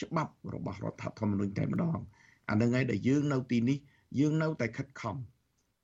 [0.00, 1.98] ច្បាប់របស់រដ្ឋធម្មនុញ្ញតែម្ដង
[2.48, 3.78] អានឹងហើយដែលយើងនៅទីនេះ
[4.18, 5.16] យើងនៅតែខិតខំ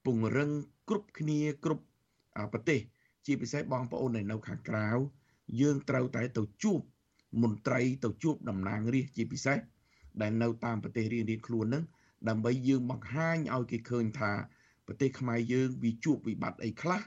[0.05, 0.51] ពង្រឹង
[0.89, 1.85] គ្រប់គ្នាគ្រប់
[2.53, 2.81] ប្រទេស
[3.27, 4.89] ជាពិសេសបងប្អូនដែលនៅខាងក្រៅ
[5.61, 6.81] យើងត្រូវតែទៅជួប
[7.43, 9.59] មន្ត្រីទៅជួបតំណាងរាស្ត្រជាពិសេស
[10.23, 11.85] ដែលនៅតាមប្រទេសរៀងៗខ្លួននឹង
[12.29, 14.33] ដើម្បីយើងបង្ហាញឲ្យគេឃើញថា
[14.87, 17.01] ប្រទេសខ្មែរយើងវាជួបវិបត្តិអីខ្លះ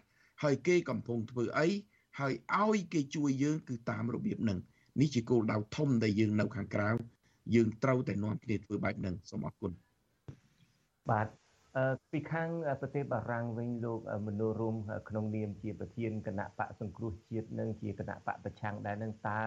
[0.44, 1.68] ហើយគេកំពុងធ្វើអី
[2.20, 4.60] ហើយឲ្យគេជួយយើងគឺតាមរបៀបហ្នឹង
[5.00, 6.90] នេះជាគោលដៅធំដែលយើងនៅខាងក្រៅ
[7.56, 9.72] យើងត្រូវតែនាំគ្នាធ្វើបែបហ្នឹងសូមអរគុណ
[11.12, 11.28] បាទ
[12.12, 12.50] ពីខាង
[12.82, 14.76] ប្រទេសបារាំងវិញលោកមនោរម
[15.10, 19.44] ក្នុងនាមជាប្រធានគណៈបកសង្គ្រោះជាតិនិងជាគណៈបកប្រឆាំងដែរនឹងតើ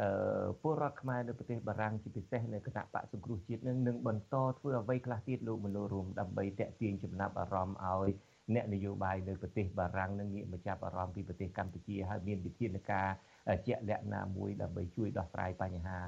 [0.00, 8.10] អឺពលរដ្ឋខ្មែរនៅប្រទេសបារាំងជាពិសេសនៅគណៈបកសង្គ្រោះជាតិនឹងនឹងបន្តធ្វើអ្វីខ្លះទៀតលោកមនោរមដើម្បីតេទៀងចំណាប់អារម្មណ៍ឲ្យ
[8.54, 13.08] អ្នកនយោបាយនៅប្រទេសបារាំងនឹងងាកមកចាប់អារម្មណ៍ពីប្រទេសកម្ពុជាហើយមានវិធានការ
[13.66, 15.98] ជាក់លាក់ណាមួយដើម្បីជួយដោះស្រាយបញ្ហា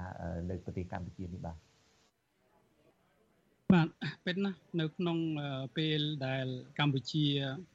[0.50, 1.56] នៅប្រទេសកម្ពុជានេះបាទ
[3.74, 3.88] បាទ
[4.24, 5.18] ពិតណាស់នៅក្នុង
[5.76, 6.46] ពេលដែល
[6.78, 7.26] កម្ពុជា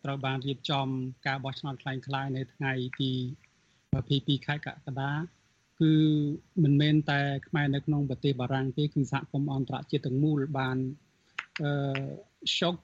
[0.04, 0.88] ត្រូវបានរៀបចំ
[1.28, 3.12] ការបោះឆ្នោតខ្លាំងខ្លាយនៅថ្ងៃទី
[3.80, 5.12] 22ខែកក្កដា
[5.82, 5.94] គឺ
[6.64, 10.78] មិនមែនតែខ្មែរនៅក្នុងប្រទេសបារាំងទេគឺសហគមន៍អន្តរជាតិទាំងមូលបាន
[11.64, 11.72] អឺ
[12.58, 12.82] shock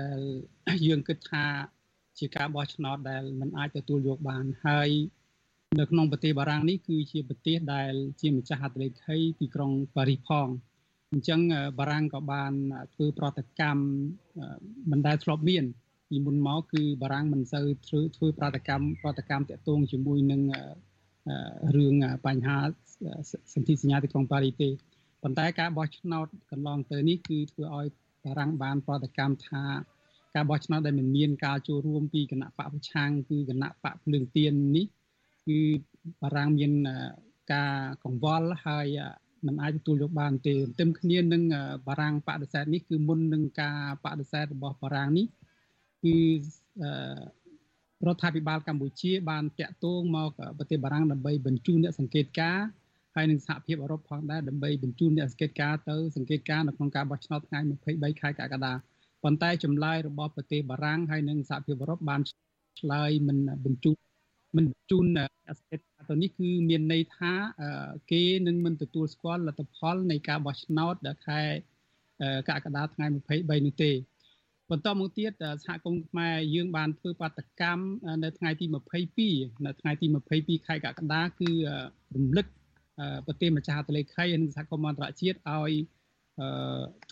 [0.00, 0.18] ដែល
[0.86, 1.44] យើងគិតថា
[2.18, 4.90] ជាការបោះឆ្នោតដែលមិនអាចទទួលយកបានហើយ
[5.80, 10.48] នៅក្នុងប្រទេសបារាំងនេះគឺជាប្រទេសដែលជាម្ចាស់ហត្ថលេខីទីក្រុងប៉ារីសផង
[11.14, 11.40] អញ្ចឹង
[11.78, 12.52] បារាំងក៏បាន
[12.94, 13.82] ធ្វើប្រតិកម្ម
[14.90, 15.64] មិនដែលធ្លាប់មាន
[16.08, 20.42] ពីមុនមកគឺបារាំងមិនសូវធ្វើធ្វើប្រតិកម្មប្រតិកម្មតាក់ទងជាមួយនឹង
[21.76, 21.94] រឿង
[22.26, 22.58] បញ្ហា
[23.54, 24.68] សន្ធិសញ្ញាទីក្រុងប៉ារីសទេ
[25.22, 27.86] ប៉ុន្តែការបោះឆ្នោតកន្លងទៅនេះគឺធ្វើឲ្យ
[28.24, 29.64] បារាំងបានប្រតិកម្មថា
[30.34, 34.86] ការបោះឆ្នោតដែលមិនមានការចូលរួមពីគណៈបកប្រឆាំងគឺគណៈបកភ្លើងទៀននេះ
[35.46, 35.60] គឺ
[36.22, 36.72] បារាំងមាន
[37.52, 38.86] ការកង្វល់ហើយ
[39.46, 41.42] มันអាចទទួលយកបានទេទន្ទឹមគ្នានឹង
[41.88, 45.26] បារាំងបដិសេធនេះគឺមុននឹងការបដិសេធរបស់បារាំងនេះ
[46.04, 46.16] គឺ
[48.06, 52.66] រដ្ឋាភិបាលកម្ពុជាបានតាក់ទងមកប្រទេសបារាំងដើម្បីបញ្ជូនអ្នកសង្កេតការណ៍
[53.16, 57.60] ហើយនឹងសហភាពអឺរ៉ុបផងដែរដើម្បីបញ្ជូនអ្នកសង្កេតការណ៍ទៅសង្កេតការណ៍នៅក្នុងការបោះឆ្នោតថ្ងៃ
[57.90, 58.72] 23ខែកក្កដា
[59.22, 62.20] ប៉ុន្តែចម្លើយរបស់ប្រទេសបារាំងហើយនិងសហភាពអឺរ៉ុបបាន
[62.80, 63.96] ឆ្លើយមិនបញ្ជូន
[64.56, 65.06] មិនបញ្ជូន
[65.48, 67.32] អសង្កេតការទៅនេះគឺមានន័យថា
[68.12, 71.40] គេនឹងមិនទទួលស្គាល់លទ្ធផលនៃការបោះឆ្នោតដល់ខែ
[72.48, 73.92] កក្កដាថ្ងៃ23នេះទេ
[74.70, 75.32] បន្តមកទៀត
[75.64, 77.84] សហគមន៍ខ្មែរយើងបានធ្វើបាតកម្ម
[78.24, 78.66] នៅថ្ងៃទី
[79.16, 81.50] 22នៅថ្ងៃទី22ខែកក្កដាគឺ
[82.16, 82.46] រំលឹក
[83.26, 85.72] ប្រទេសម្ចាស់ហត្ថលេខីនិងសហគមន៍អន្តរជាតិឲ្យ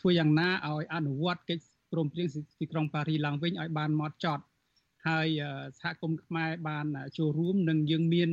[0.00, 2.28] ធ្វើយ៉ាងណាឲ្យអនុវត្តកិច្ចព្រមព្រៀង
[2.60, 4.42] ទីក្រុងប៉ារីឡើងវិញឲ្យបានម៉ត់ចត់
[5.06, 5.28] ហើយ
[5.80, 6.86] សហគមន៍ខ្មែរបាន
[7.18, 8.30] ចូលរួមនិងយើងមាន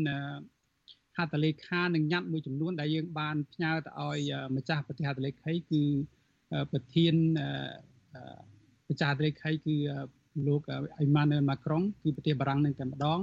[1.17, 5.83] ហត្ថលេខានិងញត្តិមួយចំនួនដែលយើងបានផ្ញើទៅឲ្យម្ចាស់ប្រទេសហត្ថលេខីគឺ
[6.71, 7.15] ប្រធាន
[8.89, 9.75] ម្ចាស់ហត្ថលេខីគឺ
[10.47, 10.61] លោក
[10.97, 13.19] អ៊ីម៉ានូអែលម៉ាក្រុងគឺប្រទេសបារាំងនឹងតែម្ដង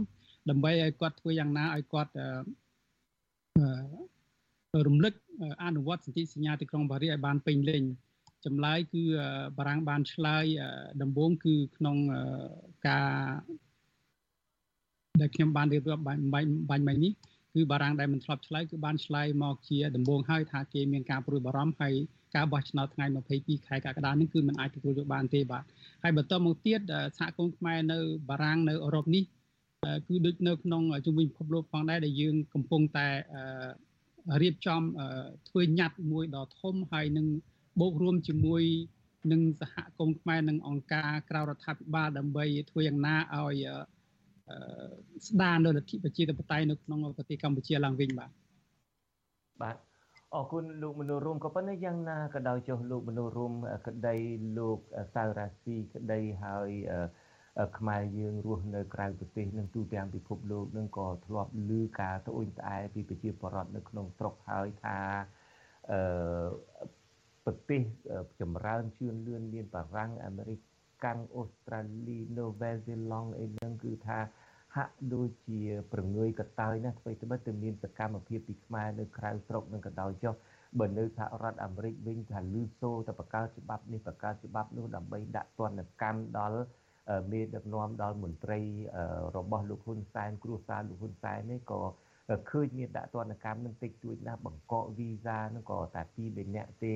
[0.51, 2.12] ដើម្បីឲ្យគាត់ធ្វើយ៉ាងណាឲ្យគាត់
[4.86, 5.14] រំលឹក
[5.64, 7.82] អនុវត្តសន្ធិសញ្ញាទីក្រុងប៉ារីសឲ្យបានពេញលេញ
[8.47, 9.03] ចម្លើយគឺ
[9.59, 10.45] បារាំងបានឆ្លើយ
[11.03, 11.97] ដំបូងគឺក្នុង
[12.88, 13.11] ការ
[15.20, 16.22] ដែលខ្ញុំបានរៀបរាប់បាញ់
[16.70, 17.12] បាញ់មិញនេះ
[17.55, 21.95] គឺបារាំងដែលមិនធ្លាប់ឆ្លើយគឺបានឆ្លើយមកជាដំបូងហើយថាគេមានការព្រួយបារម្ភហើយ
[22.34, 25.64] ការបោះឆ្នោតថ្ងៃ22ខែកក្កដានេះគឺมันអាចទទួលយកបានទេបាទ
[26.03, 26.80] ហើយបន្តមកទៀត
[27.18, 27.99] សហគមន៍ខ្មែរនៅ
[28.30, 29.24] បារាំងនៅអឺរ៉ុបនេះ
[30.09, 33.09] គឺដូចនៅក្នុងជំនាញពិភពលោកផងដែរដែលយើងកំពុងតែ
[34.43, 34.82] រៀបចំ
[35.49, 37.26] ធ្វើញត្តិមួយដ៏ធំហើយនឹង
[37.81, 38.62] បូករួមជាមួយ
[39.33, 43.57] នឹងសហគមន៍ខ្មែរនិងអង្គការក្រៅរដ្ឋាភិបាលដើម្បីធ្វើយ៉ាងណាឲ្យ
[45.29, 48.31] ស្ដារនៅលទ្ធិប្រជាធិបតេយ្យនៅក្នុងប្រទេសកម្ពុជាឡើងវិញបាទ
[49.62, 49.77] បាទ
[50.35, 53.53] អរគុណលោកមនុស្សរួមក៏ប៉ុន្តែយ៉ាងណាក៏ដោយចុះលោកមនុស្សរួម
[53.87, 54.16] ក្តី
[54.59, 54.79] លោក
[55.14, 56.70] សៅរាស៊ីក្តីហើយ
[57.79, 64.99] ខ្មែរយើងរស់នៅក្រៅប្រទេសនឹងទូទាំងពិភពលោកនឹងក៏ធ្លាប់ឮការត្អូញត្អែពីប្រជាពលរដ្ឋនៅក្នុងស្រុកហើយថា
[65.91, 66.01] អឺ
[67.45, 67.82] ប្រទេស
[68.40, 70.59] ចម្រើនជឿនលឿនមានបារាំងអាមេរិក
[71.05, 74.18] កាំងអូស្ត្រាលីនូវែលសេឡង់អីហ្នឹងគឺថា
[74.76, 75.61] ហាក់ដូចជា
[75.93, 80.34] ប្រងើយកតើយណាអ្វីត្បិតតែមានសកម្មភាពពីខ្មែរនៅក្រៅស្រុកនឹងក៏ដោយចុះ
[80.78, 86.61] បើនៅសហរដ្ឋអាមេរិកវិញថាលឺសូតែបង្កើតច្បាប់នេះបង្កើតច្បាប់នោះដើម្បីដាក់ទណ្ឌកម្មដល់
[87.32, 88.61] មេដឹកនាំដល់មន្ត្រី
[89.36, 91.80] របស់លោកហ៊ុនសែនគ្រួសារលោកហ៊ុនសែននេះក៏
[92.51, 96.95] ឃើញមានដាក់ទណ្ឌកម្មនឹងតិចតួចណាស់បង្កកវីសានឹងក៏តែពីរបីនាក់ទេ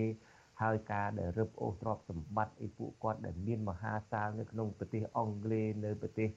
[0.63, 6.29] ហើយការដែលរឹបអូសទ្រព្យសម្បត្តិអីពួកគាត់ដែលមានមហាសាលនៅក្នុងប្រទេសអង់គ្លេសនៅប្រទេស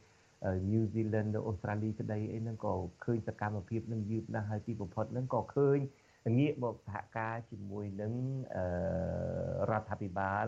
[0.71, 2.73] New Zealand នៅអូស្ត្រាលីក្តីអីហ្នឹងក៏
[3.05, 5.79] ឃើញសកម្មភាពនឹងយឺតណាស់ហើយទីបំផុតហ្នឹងក៏ឃើញ
[6.39, 8.13] ងាកមកសហការជាមួយនឹង
[9.69, 10.45] រដ្ឋាភិបាល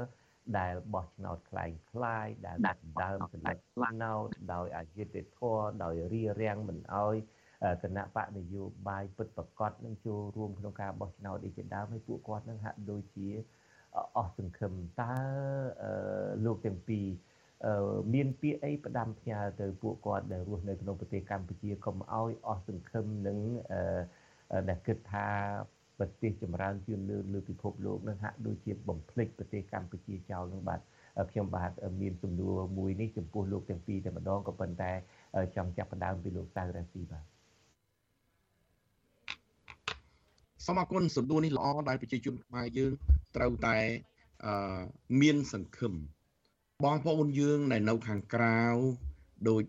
[0.60, 7.16] ដែលបោះឆ្នោតคล้ายคล้ายដែលដាក់ដើមសម្រាប់ឆ្នោតដោយអយុត្តិធម៌ដោយរារាំងមិនអោយ
[7.82, 13.28] គណៈបកនយោបាយពិតប្រកបនឹងចូលរួមក្នុងការបោះឆ្នោតនេះជាដើមហើយពួកគាត់នឹងហាក់ដូចជា
[14.18, 15.14] អស់សង្ឃឹមតើ
[16.46, 17.06] លោកទាំងពីរ
[18.14, 23.38] មានពាក្យអីផ្ដាំផ្ញើទៅពួកគាត់ដែលរស់នៅក្នុងប្រទេសកម្ពុជាកុំឲ្យអស់សង្ឃឹមនឹង
[24.70, 25.28] ដែលគិតថា
[26.00, 30.80] ប្រទេសចម្រើនជឿនលឿនលើពិភពលោកនឹងហាក់ដូចជាបំភ្លេចប្រទេសកម្ពុជាចោលនឹងបាទ
[31.32, 34.92] ខ្ញុំបាទមានសំណួរមួយនេះចំពោះលោកទាំងពីរតែម្ដងក៏ប៉ុន្តែ
[35.56, 37.31] ចង់ចាប់ផ្ដើមពីលោកសៅរាស៊ីបាទ
[40.66, 42.92] សូមអរគុណសំណួរនេះល្អដែលប្រជាជនខ្មែរយើង
[43.36, 43.78] ត្រូវតែ
[45.22, 45.94] មានសង្ឃឹម
[46.84, 48.60] បងប្អូនយើងដែលនៅខាងក្រៅ
[49.50, 49.62] ដោយ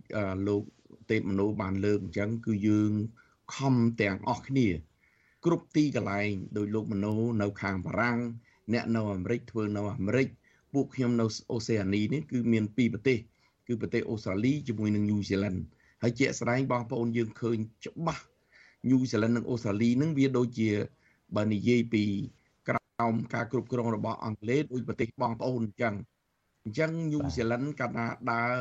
[0.48, 0.62] លោក
[1.10, 2.92] ទេពមនោបានលើកអញ្ចឹងគឺយើង
[3.56, 4.68] ខំទាំងអស់គ្នា
[5.44, 8.18] គ្រប់ទីកន្លែងដោយលោកមនោនៅខាងបារាំង
[8.72, 10.28] អ្នកនៅអាមេរិកធ្វើនៅអាមេរិក
[10.72, 13.18] ពួកខ្ញុំនៅអូសេអានីនេះគឺមានពីរប្រទេស
[13.66, 15.60] គឺប្រទេសអូស្ត្រាលីជាមួយនឹងញូហ្សេឡង់
[16.02, 18.24] ហើយជាក់ស្ដែងបងប្អូនយើងឃើញច្បាស់
[18.88, 20.70] ញូហ្សេឡង់និងអូស្ត្រាលីនឹងវាដូចជា
[21.36, 22.04] បើនិយាយពី
[22.68, 25.94] ក្រោមការគ្រប់គ្រងរបស់អង់គ្លេសដូចប្រទេសបងប្អូនអញ្ចឹង
[26.64, 28.54] អញ្ចឹងញូហ្សេឡង់កាលណាដើរ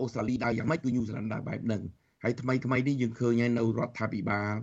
[0.00, 1.82] អូស្ត្រាលីដើរយ៉ាងម៉េចគឺញូហ្សេឡង់ដើរបែបហ្នឹង
[2.22, 4.54] ហើយថ្មីថ្មីនេះយើងឃើញហើយនៅរដ្ឋាភិបាល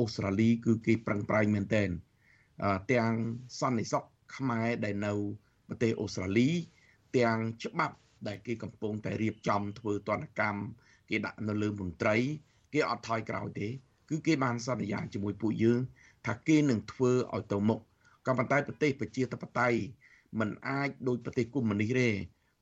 [0.00, 1.88] អូស្ត្រាលីគឺគេប្រឹងប្រែងមែនទែន
[2.92, 3.12] ទាំង
[3.60, 4.04] សន្តិសុខ
[4.36, 5.12] ខ្មែរដែលនៅ
[5.68, 6.48] ប្រទេសអូស្ត្រាលី
[7.16, 7.96] ទាំងច្បាប់
[8.28, 10.60] ដែលគេកំពុងតែរៀបចំធ្វើទណ្ឌកម្ម
[11.10, 12.16] គេដាក់នៅលើមន្ត្រី
[12.72, 13.68] គេអត់ថយក្រោយទេ
[14.08, 15.80] គឺគេបានសន្យាជាមួយពួកយើង
[16.26, 17.80] ថាគេនឹងធ្វើឲ្យទៅមុខ
[18.26, 19.78] ក៏ប៉ុន្តែប្រទេសប្រជាធិបតេយ្យ
[20.38, 22.10] มันអាចដូចប្រទេសកុម្មុយនីសទេ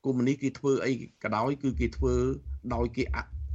[0.05, 2.15] កុម្មុយនីសគេធ្វើអីក៏ដោយគឺគេធ្វើ
[2.75, 3.05] ដោយគេ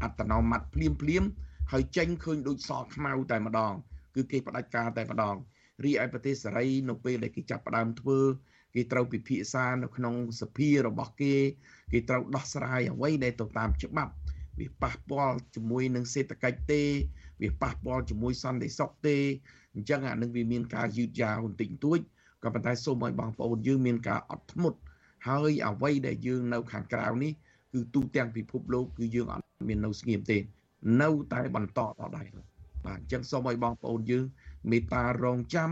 [0.02, 1.24] អត្តនោម័តភ្លាមភ្លាម
[1.72, 3.74] ហើយចេញឃើញដូចសខ្មៅតែម្ដង
[4.16, 5.36] គឺគេផ្ដាច់ការតែម្ដង
[5.84, 8.20] រីឯប្រទេសសេរីនៅពេលដែលគេចាប់ផ្ដើមធ្វើ
[8.76, 11.36] គេត្រូវពិភាក្សានៅក្នុងសភារបស់គេ
[11.92, 14.14] គេត្រូវដោះស្រាយអ្វីដែលទៅតាមច្បាប់
[14.60, 16.84] វាប៉ះពាល់ជាមួយនឹងសេដ្ឋកិច្ចទេ
[17.42, 19.18] វាប៉ះពាល់ជាមួយសន្តិសុខទេ
[19.76, 22.00] អញ្ចឹងអានឹងវាមានការយឺតយ៉ាវបន្តិចបន្តួច
[22.44, 24.78] ក៏ប៉ុន្តែសូមឲ្យបងប្អូនយើងមានការអត់ធ្មត់
[25.28, 27.32] ហើយអ្វីដែលយើងនៅខាងក្រៅនេះ
[27.74, 30.38] គឺទូទាំងពិភពលោកគឺយើងអត់មាននៅស្ងៀមទេ
[31.02, 32.28] នៅតែបន្តដដែល
[32.86, 34.26] បាទអញ្ចឹងសូមឲ្យបងប្អូនយើង
[34.72, 35.70] មេត្តារងចាំ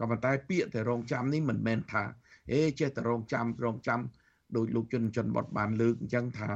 [0.00, 2.04] ក៏ប៉ុន្តែពាក្យតែរងចាំនេះមិនមែនថា
[2.52, 4.00] អេចេះតែរងចាំរងចាំ
[4.56, 6.50] ដោយលោកជនជនបត់បានលើកអញ្ចឹងថា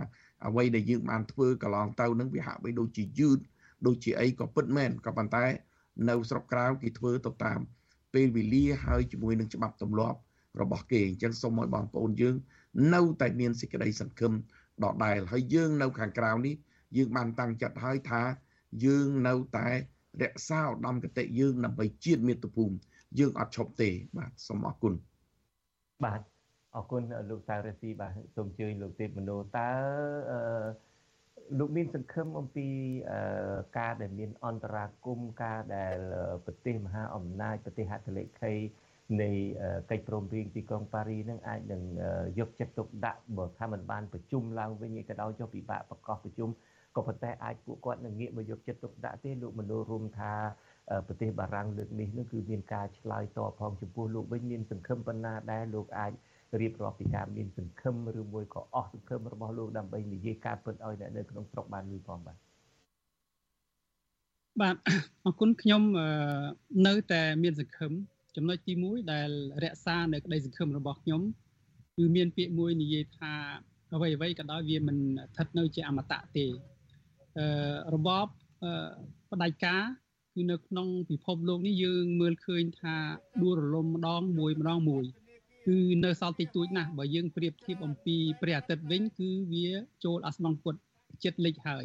[0.46, 3.38] អ្វីដែលយើងបានធ្វើកន្លងទៅនឹងវាហាក់បីដូចជាយឺត
[3.86, 5.44] ដូចជាអីក៏ពិតមែនក៏ប៉ុន្តែ
[6.08, 7.60] នៅស្រុកក្រៅគេធ្វើទៅតាម
[8.14, 10.18] ពេលវេលាហើយជាមួយនឹងច្បាប់ទម្លាប់
[10.60, 12.34] របស់គេអញ្ចឹងសូមឲ្យបងប្អូនយើង
[12.94, 14.32] នៅតែមានសេចក្តីសង្ឃឹម
[14.84, 16.54] ដដែលហើយយើងនៅខាងក្រៅនេះ
[16.96, 18.22] យើងបានតាំងចិត្តហើយថា
[18.84, 19.68] យើងនៅតែ
[20.22, 22.74] រក្សាឧត្តមគតិយើងដើម្បីជាតិមាតុភូមិ
[23.18, 24.94] យើងអត់ឈប់ទេបាទសូមអរគុណ
[26.04, 26.20] បាទ
[26.76, 29.70] អរគុណលោកតារេស៊ីបាទសូមអញ្ជើញលោកទេពមនោតើ
[30.30, 30.89] អឺ
[31.58, 32.68] លោកមានសង្ឃឹមអំពី
[33.78, 35.96] ការដែលមានអន្តរាគមការដែល
[36.44, 38.52] ប្រទេសមហាអំណាចប្រទេសហត្ថលេខី
[39.22, 39.30] នៃ
[39.90, 41.82] កិច្ចព្រមព្រៀងទីក្រុងប៉ារីនឹងអាចនឹង
[42.38, 46.48] យកចិត្តទុកដាក់បើថាมันបានប្រជុំឡើងវិញក៏ដោយចុះពិបាកប្រកាសប្រជុំ
[46.96, 50.32] ក៏ប៉ុន្តែអាចពួកគាត់នឹងងាកមកយកចិត្តទុកដាក់ទេលោកមនោរួមថា
[51.06, 56.12] ប្រទេសបារាំងលើកនេះនឹងគឺមានការឆ្លើយតបផងចំពោះលោកវិញមានសង្ឃឹមប៉ុណ្ណាដែរលោកអាច
[56.60, 62.36] រៀបរាប់ពីការមានសង្ឃឹមឬមួយក៏អស់សង្ឃឹមរបស់លោកដើម្បីនិយាយការពិតឲ្យអ្នកនៅក្នុងស្រុកបានឮផងបាទ
[64.60, 64.76] បាទ
[65.24, 65.82] អរគុណខ្ញុំ
[66.86, 67.92] នៅតែមានសង្ឃឹម
[68.36, 69.28] ចំណុចទី1ដែល
[69.64, 71.22] រក្សានៅក្តីសង្ឃឹមរបស់ខ្ញុំ
[71.96, 73.32] គឺមានពាក្យមួយនិយាយថា
[73.94, 76.46] អ្វីអ្វីក៏ដោយវាមិនស្ថិតនៅជាអមតៈទេ
[77.38, 77.46] អឺ
[77.94, 78.26] របប
[79.32, 79.82] ផ្ដាច់ការ
[80.34, 82.96] គឺនៅក្នុងពិភពលោកនេះយើងមើលឃើញថា
[83.42, 85.04] ដួលរលំម្ដងមួយម្ដងមួយ
[85.66, 89.68] គឺនៅសល់តិចតួចណាស់បើយើងប្រៀបធៀបអំពីព្រះអាទិត្យវិញគឺវា
[90.04, 90.74] ចូលអាស្នងពុត
[91.24, 91.84] ចិត្តលិចហើយ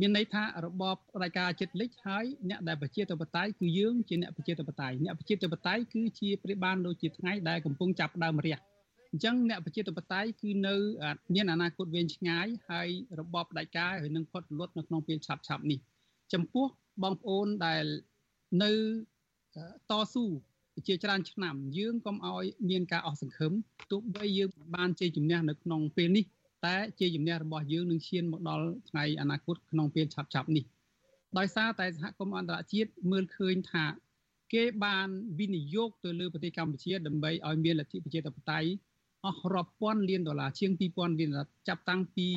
[0.00, 8.56] មានន័យថារបបផ្ដាច់ការចិត្តលិចហើយអ្នកដែលប្រជាធិបតេយ្យគឺយើងជាអ្នកប្រជាធិបតេយ្យអ្នកប្រជាធិបតេយ្យគឺជាព្រាបានដូចជាថ្ងៃដែលកំពុងចាប់ដើមរះ
[9.12, 10.74] អញ្ចឹងអ្នកប្រជាធិបតេយ្យគឺនៅ
[11.34, 12.88] មានអនាគតវែងឆ្ងាយហើយ
[13.20, 15.78] របបផ្ដាច់ការហើយនឹងផុតលត់នៅក្នុងពេលឆាប់ឆាប់នេះ
[16.32, 16.66] ចំពោះ
[17.02, 17.84] បងប្អូនដែល
[18.62, 18.72] នៅ
[19.90, 20.24] តស៊ូ
[20.86, 23.52] ជាច្រើនឆ្នាំយើងកុំឲ្យមានការអស់សង្ឃឹម
[23.90, 26.24] ទោះបីយើងបានជ័យជំនះនៅក្នុងពេលនេះ
[26.66, 30.64] តែជ័យជំនះរបស់យើងនឹងឈានមកដល់ថ្ងៃអនាគតក្នុងពេលឆាប់ឆាប់នេះ
[31.38, 33.84] ដោយសារតែសហគមន៍អន្តរជាតិមើលឃើញថា
[34.54, 35.08] គេបាន
[35.38, 38.70] វិនិយោគទៅលើប្រទេសកម្ពុជាដើម្បីឲ្យមានលទ្ធិប្រជាធិបតេយ្យ
[39.26, 42.28] អស់រាប់ពាន់លានដុល្លារជាង2000លានដុល្លារចាប់តាំងពី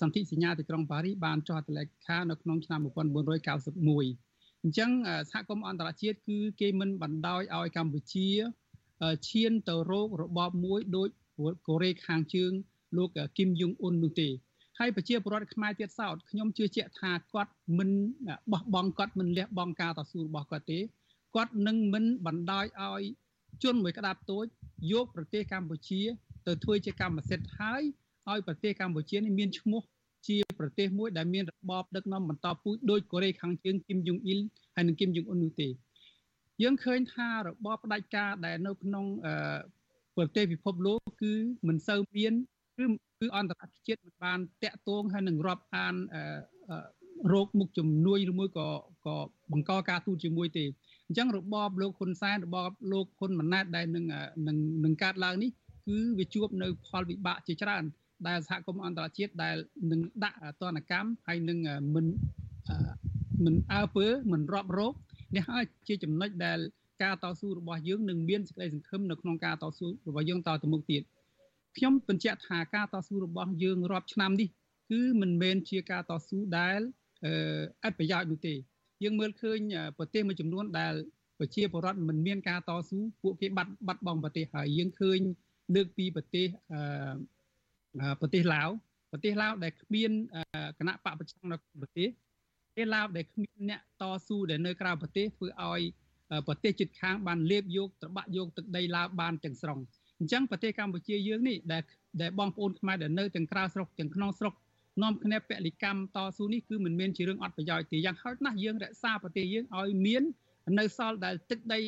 [0.00, 4.31] សន្ធិសញ្ញាទីក្រុងប៉ារីសបានចុះហត្ថលេខានៅក្នុងឆ្នាំ1991
[4.62, 4.90] អញ្ចឹង
[5.30, 8.28] សហគមន៍អន្តរជាតិគឺគេមិនបណ្ដោយឲ្យកម្ពុជា
[9.28, 11.08] ឈានទៅរោគរបបមួយដូច
[11.66, 12.52] កូរ៉េខាងជើង
[12.96, 13.08] លោក
[13.38, 14.28] គីមយុងអ៊ុននោះទេ
[14.78, 17.90] ហើយប្រជាពលរដ្ឋខ្មែរទៀតសោតខ្ញុំជឿជាក់ថាគាត់មិន
[18.52, 20.78] បោះបង់គាត់មិនលះបង់ការតស៊ូរបស់គាត់ទេ
[21.34, 23.02] គាត់នឹងមិនបណ្ដោយឲ្យ
[23.62, 24.46] ជនមួយក្តាប់តូច
[24.92, 26.00] យកប្រទេសកម្ពុជា
[26.46, 27.82] ទៅធ្វើជាកម្មសិទ្ធិហើយ
[28.30, 29.82] ឲ្យប្រទេសកម្ពុជានេះមានឈ្មោះ
[30.28, 34.40] ជាប្រទេសមួយដែលមានរបបដឹកនាំបន្តពូជដោយកូរ៉េខាងជើងគីមយុងអ៊ីល
[34.74, 35.68] ហើយនិងគីមយុងអ៊ុននោះទេ
[36.62, 39.04] យើងឃើញថារបបផ្ដាច់ការដែលនៅក្នុង
[40.16, 41.32] ប្រទេសពិភពលោកគឺ
[41.68, 42.32] មិនសូវមាន
[42.78, 42.84] គឺ
[43.20, 45.94] គឺអន្តរជាតិមិនបានតាក់ទងហើយនឹងរាប់អាន
[47.32, 48.68] រោគមុខជំនួយឬមួយក៏
[49.06, 49.16] ក៏
[49.52, 50.64] បង្កការទូតជាមួយទេ
[51.06, 54.04] អញ្ចឹងរបបលោកហ៊ុនសែនរបបលោកហ៊ុនម៉ាណែតដែលនឹង
[54.46, 55.50] នឹងនឹងកើតឡើងនេះ
[55.86, 57.84] គឺវាជួបនៅផលវិបាកជាច្រើន
[58.28, 59.56] ដែលសហគមន៍អន្តរជាតិដែល
[59.90, 61.58] នឹងដាក់ទណ្ឌកម្មហើយនឹង
[61.94, 62.06] មិន
[63.44, 64.94] មិនអើពើមិនរាប់រោគ
[65.36, 66.58] នេះហើយជាចំណុចដែល
[67.02, 71.02] ការតស៊ូរបស់យើងនឹងមានសេចក្តីសង្ឃឹមនៅក្នុងការតស៊ូរបស់យើងតទៅមុខទៀត
[71.76, 74.48] ខ្ញុំបញ្ជាក់ថាការតស៊ូរបស់យើងរាប់ឆ្នាំនេះ
[74.90, 76.80] គឺមិនមែនជាការតស៊ូដែល
[77.84, 78.54] អត្ថប្រយោជន៍នោះទេ
[79.02, 79.58] យើងមើលឃើញ
[79.98, 80.94] ប្រទេសមួយចំនួនដែល
[81.38, 85.18] ប្រជាពលរដ្ឋមិនមានការតស៊ូពួកគេបាត់បាត់បង់ប្រទេសហើយយើងឃើញ
[85.74, 86.46] លើកពីប្រទេស
[88.20, 88.68] ប្រទេសឡាវ
[89.12, 90.10] ប្រទេសឡាវដែលគ្មាន
[90.78, 92.08] គណៈបកប្រឆាំងនៅប្រទេស
[92.64, 95.82] ប្រទេសឡាវដែលគ្មានអ្នកតស៊ូដែលនៅក្រៅប្រទេសធ្វើឲ្យ
[96.48, 99.78] ប្រទេសជិតខាងបានលេបយកត្របាក់យកទឹកដីឡាវបានទាំងស្រុង
[100.18, 101.82] អញ្ចឹងប្រទេសកម្ពុជាយើងនេះដែល
[102.22, 104.54] ដែលបងប្អូនខ្មែរដែលនៅទាំងក្រៅស្រុកទាំងក្នុងស្រុក
[105.02, 110.22] នាំគ្នាពលិកម្មតស៊ូនេះគឺមិនមែនជារឿងអត់ប្រយោជន៍ទេយ៉ាងហោចណាស់យើងរក្សាប្រទេសយើងឲ្យមាន
[110.78, 111.80] នៅសល់ដែលទឹកដី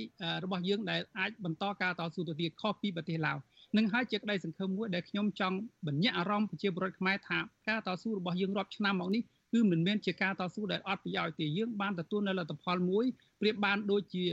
[0.45, 3.37] របស់យើងដែលអាចបន្តការតស៊ូទៅទៀតខុសពីប្រទេសឡាវ
[3.77, 5.57] នឹងហើយជាក្តីសង្ឃឹមមួយដែលខ្ញុំចង់
[5.87, 13.05] បញ្ជាក់អារម្មណ៍ប្រជាពលរដ្ឋខ្មែរថាការតស៊ូរបស់យើងរាប់ឆ្នាំមកនេះគឺគឺមិនមែនជាការតស៊ូដែលអត់ប្រយោជន៍ទេយើងបានទទួលនៅលទ្ធផលមួយ
[13.41, 14.25] ប្រៀបបានដូចជា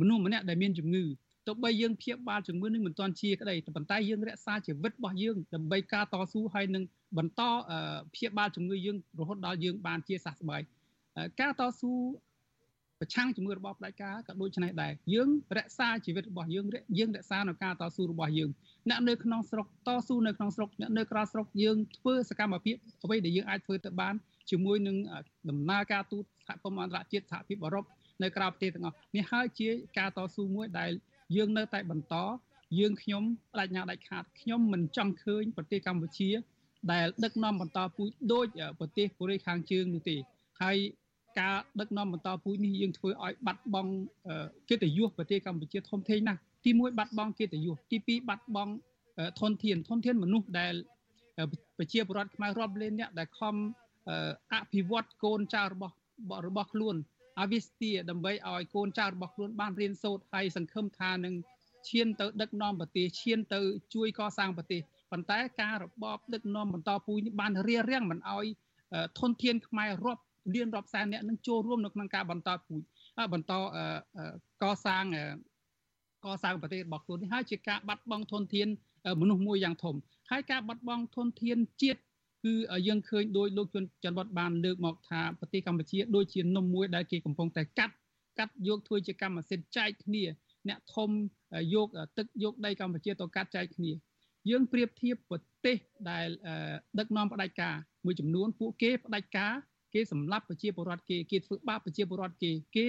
[0.00, 1.04] មនុស្សម្នាក់ដែលមានជំងឺ
[1.46, 6.82] ទោះបីយើងព្យាបាលជំងឺនឹងមិនទាន់ជាក្តីប៉ុន្តែយើងរក្សាជីវិតរបស់យើងដើម្បីការតស៊ូហើយនឹង
[7.18, 7.40] បន្ត
[8.14, 10.60] ព្យាបាលជំងឺយើងរហូតដល់យើងបានជាសះស្បើយ
[11.40, 11.92] ការតស៊ូ
[13.00, 15.28] ប្រឆាំងជំងឺរបស់ផ្ដាច់ការក៏ដូចនេះដែរយើង
[15.58, 16.66] រក្សាជីវិតរបស់យើង
[16.98, 18.50] យើងរក្សានៅការតស៊ូរបស់យើង
[18.88, 22.74] អ្នកនៅក្នុងស្រុកតស៊ូនៅក្នុងស្រុកអ្នកនៅក្រៅស្រុកយើងធ្វើសកម្មភាព
[23.04, 24.14] អ្វីដែលយើងអាចធ្វើទៅបាន
[24.50, 24.96] ជាមួយនឹង
[25.50, 27.84] ដំណើរការទូតសហគមន៍អន្តរជាតិសហភាពអឺរ៉ុប
[28.22, 30.92] នៅក្រៅប្រទេសទាំងអស់នេះហើយជាការតស៊ូមួយដែល
[31.36, 32.14] យើងនៅតែបន្ត
[32.78, 33.22] យើងខ្ញុំ
[33.52, 36.30] បដិញ្ញាដាច់ខាតខ្ញុំមិនចង់ឃើញប្រទេសកម្ពុជា
[36.92, 38.46] ដែលដឹកនាំបន្តពូជដូច
[38.78, 40.16] ប្រទេសកូរ៉េខាងជើងនោះទេ
[40.62, 40.76] ហើយ
[41.38, 43.92] ការដឹកនាំបន្តពូជនេះយើងធ្វើឲ្យបាត់បង់
[44.68, 48.72] កិត្តិយសប្រទេសកម្ពុជាធំធេងណាស់ទី1បាត់បង់កិត្តិយសទី2បាត់បង់
[49.40, 50.74] ធនធានធនធានមនុស្សដែល
[51.78, 53.54] ប្រជាពលរដ្ឋខ្មែររាប់លានអ្នកដែលខំ
[54.52, 55.94] អភិវឌ្ឍកូនចៅរបស់
[56.46, 56.96] របស់ខ្លួន
[57.40, 61.34] ឲ្យវាស្ទាដើម្បីឲ្យកូនចៅរបស់ខ្លួនបានរៀនសូត្រហើយសង្ឃឹមថានឹង
[61.88, 63.60] ឈានទៅដឹកនាំប្រទេសឈានទៅ
[63.94, 68.46] ជួយកសាងប្រទេសប៉ុន្តែការរបបដឹកនាំបន្តពូជនេះបានរារាំងមិនឲ្យ
[69.18, 70.22] ធនធានខ្មែររាប់
[70.54, 72.82] លានរាប់សែនអ្នកនឹងចូលរួមនៅក្នុងការបន្តពូជ
[73.32, 73.52] បន្ត
[74.62, 75.04] កសាង
[76.24, 78.68] កសាងប្រទេសរបស់ខ្លួននេះហើយជាការបាត់បង់ធនធាន
[79.20, 79.94] មនុស្សមួយយ៉ាងធំ
[80.30, 82.00] ហើយការបាត់បង់ធនធានជាតិ
[82.44, 82.54] គឺ
[82.88, 87.94] យើងឃើញដោយលោកជុនច័ន្ទវត្តបានលើកមកថាប្រទេសកម្ពុជាដូចជានំមួយដែលគេកំពុងតែកាត់
[88.38, 90.24] កាត់យកធ្វើជាកម្មសិទ្ធិចែកគ្នា
[90.68, 91.10] អ្នកធំ
[91.74, 91.88] យក
[92.18, 93.92] ទឹកយកដីកម្ពុជាទៅកាត់ចែកគ្នា
[94.50, 95.76] យើងប្រៀបធៀបប្រទេស
[96.10, 96.26] ដែល
[96.98, 97.74] ដឹកនាំផ្ដាច់ការ
[98.04, 99.52] មួយចំនួនពួកគេផ្ដាច់ការ
[99.94, 102.86] គេសម្លាប់ប្រជាពលរដ្ឋគេគេធ្វើបាបប្រជាពលរដ្ឋគេគេ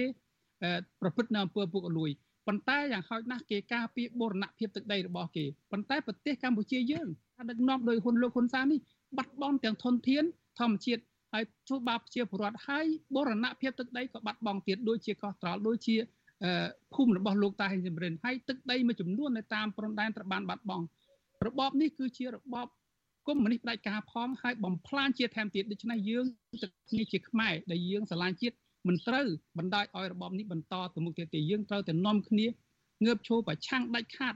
[1.00, 2.10] ប្រព្រឹត្តនៅអំពើពុករលួយ
[2.46, 7.08] ប៉ុន្តែយ៉ាងហោចណាស់គេការពារបូរណភាពទឹកដីរបស់គេប៉ុន្តែប្រទេសកម្ពុជាយើង
[7.50, 8.80] ដឹកនាំដោយហ៊ុនលោកហ៊ុនសែននេះ
[9.18, 10.24] បាត់បង់ទាំងធនធាន
[10.60, 12.86] ធម្មជាតិហើយធ្វើបាបប្រជាពលរដ្ឋហើយ
[13.16, 15.96] បរណភាពទឹកដីក៏បាត់បង់ទៀតដូចជាកោះត្រល់ដូចជា
[16.94, 20.84] ភូមិរបស់លោកតាហេងសំរិនហើយទឹកដីមួយចំនួននៅតាមព្រំដែនត្រូវបានបាត់បង់
[21.46, 22.66] របបនេះគឺជារបប
[23.28, 26.24] កុម្មុយនីសផ្ដាច់ការផងហើយបំផ្លាញជាតិថែមទៀតដូច្នេះយើង
[26.62, 28.56] ទឹកនេះជាខ្មែរដែលយើងស្រឡាញ់ជាតិ
[28.88, 29.26] មិនត្រូវ
[29.58, 32.46] បណ្ដោយឲ្យរបបនេះបន្តទៅមុខទៀតទេយើងត្រូវតែនាំគ្នា
[33.04, 34.34] ងើបឈរប្រឆាំងដាច់ខាត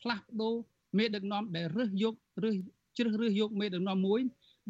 [0.00, 0.54] ផ្លាស់ប្ដូរ
[0.98, 2.14] មេដឹកនាំដែលរើសយក
[2.44, 2.56] រើស
[2.96, 4.20] ជ្រើសរើសយកមេដឹកនាំមួយ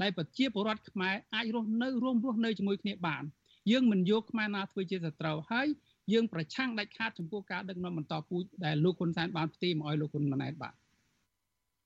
[0.02, 3.22] ដែលប្រជាពលរដ្ឋខ្មែរអាចរស់នៅរួមរស់នៅជាមួយគ្នាបាន
[3.70, 5.68] យើងមិនយកខ្មែរណាធ្វើជាសត្រូវហើយ
[6.12, 10.74] យើងប្រឆាំងដាច់ខាតចំពោះការដឹកនាំបន្តពូជដែលលោកហ៊ុនសែនបានផ្ទេរមកឲ្យលោកហ៊ុនម៉ាណែតបាទ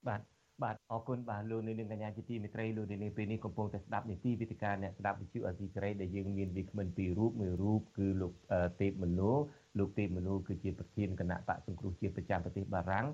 [0.08, 0.31] បាទ
[0.62, 8.32] បាទអរគុណបាទលោកនាងកញ្ញាជាទីមេត្រីលោកនាងពេលនេះកំពុងតែស្ដាប់នីតិវិទ្យាអ្នកស្ដាប់វិទ្យុអសីសេរីដែលយើងមានវាគ្មិនពីររូបមួយរូបគឺលោក
[8.80, 9.30] ទេពមនោ
[9.78, 13.06] លោកទេពមនោគឺជាប្រធានគណៈបកសង្គ្រោះជាតិប្រចាំប្រទេសបារាំង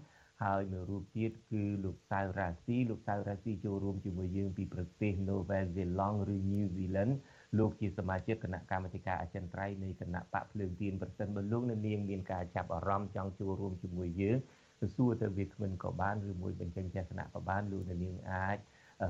[0.42, 7.12] ហើយមួយរូបទៀតគឺលោកសៅរ៉ាស៊ីលោកសៅរ៉ាស៊ីចូលរួមជាមួយយើងពីប្រទេស Novel Zealand ឬ New Zealand
[7.58, 14.36] លោកជាសមាជិកគណៈកម្មាធិការអចិន្ត្រៃយ៍នៃគណៈបកភ្លើងទៀនប្រសិនបើលោកនៅនាងមានការចាប់អារម្មណ៍ចង់ចូលរួមជាមួយយើង
[14.80, 18.58] ទៅសួរទៅវាគ្មិនក៏បានឬមួយបញ្ចេញទស្សនៈក៏បានលោកនៅនាងអាច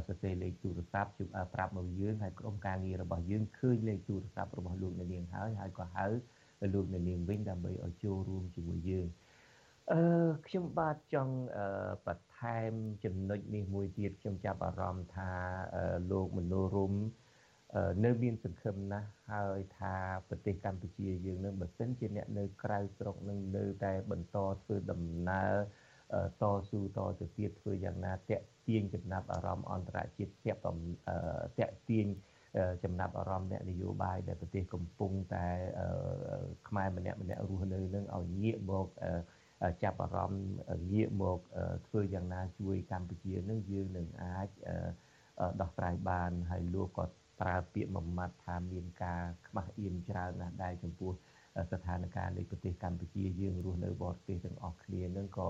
[0.06, 6.06] សរសេរលេខទូរស័ព្ទជូប្រាប់មកយើងហើយក្រុមការងាររបស់យើងឃើញលេខទូរស័ព្ទរបស់លោកនៅនាងហើយហើយក៏ហៅ
[6.74, 9.06] លោកនៅនាងវិញដើម្បីឲ្យចូលរួមជាមួយយើង
[9.92, 11.34] អឺខ្ញុំបាទចង់
[12.06, 12.72] បន្ថែម
[13.04, 15.30] ចំណុចនេះមួយទៀតខ្ញុំចាប់អារម្មណ៍ថា
[16.10, 16.92] លោកមនោរម
[18.04, 19.94] នៅមានសង្ឃឹមណាស់ហើយថា
[20.28, 25.54] ប្រទេសកម្ពុជាយើងនឹងបើសិនជាអ្នកនៅក្រៅស្រុកនឹងនៅតែបន្តធ្វើដំណើរ
[26.42, 30.60] តស៊ូតទៅទៀតធ្វើយ៉ាងណាតាក់ទាញចំណាប់អារម្មណ៍អន្តរជាតិតាក់
[31.60, 32.06] តាក់ទាញ
[32.84, 35.46] ចំណាប់អារម្មណ៍អ្នកនយោបាយដែលប្រទេសកំពុងតែ
[36.68, 38.86] ខ្មែរម្នាក់ម្នាក់រស់នៅនឹងឲ្យងាកមក
[39.82, 40.44] ចាប់អារម្មណ៍
[40.92, 41.38] ងាកមក
[41.86, 44.48] ធ្វើយ៉ាងណាជួយកម្ពុជានឹងយើងនឹងអាច
[45.60, 47.04] ដោះស្រាយបានហើយលោកក៏
[47.41, 51.12] ប្រើពាក្យមួយម៉ាត់ថាមានការខ្មាស់អៀនច្រើនណាស់ដែរចំពោះ
[51.72, 55.49] ស្ថានភាពនៃប្រទេសកម្ពុជាយើងរស់នៅបរទេសទាំងអស់គ្នានឹងក៏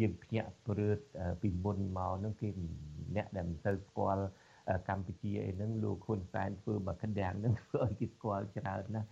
[0.00, 0.98] យើងភ្ញាក់ព្រឺត
[1.42, 2.48] ពីមុនមកនឹងគេ
[3.16, 4.24] អ្នកដែលមិនទៅស្គាល់
[4.88, 9.08] កម្ពុជាអីហ្នឹងលោកហ៊ុនសែនធ្វើមកកណ្ដាំងហ្នឹងធ្វើឲ្យគេស្គាល់ច្រើនណាស់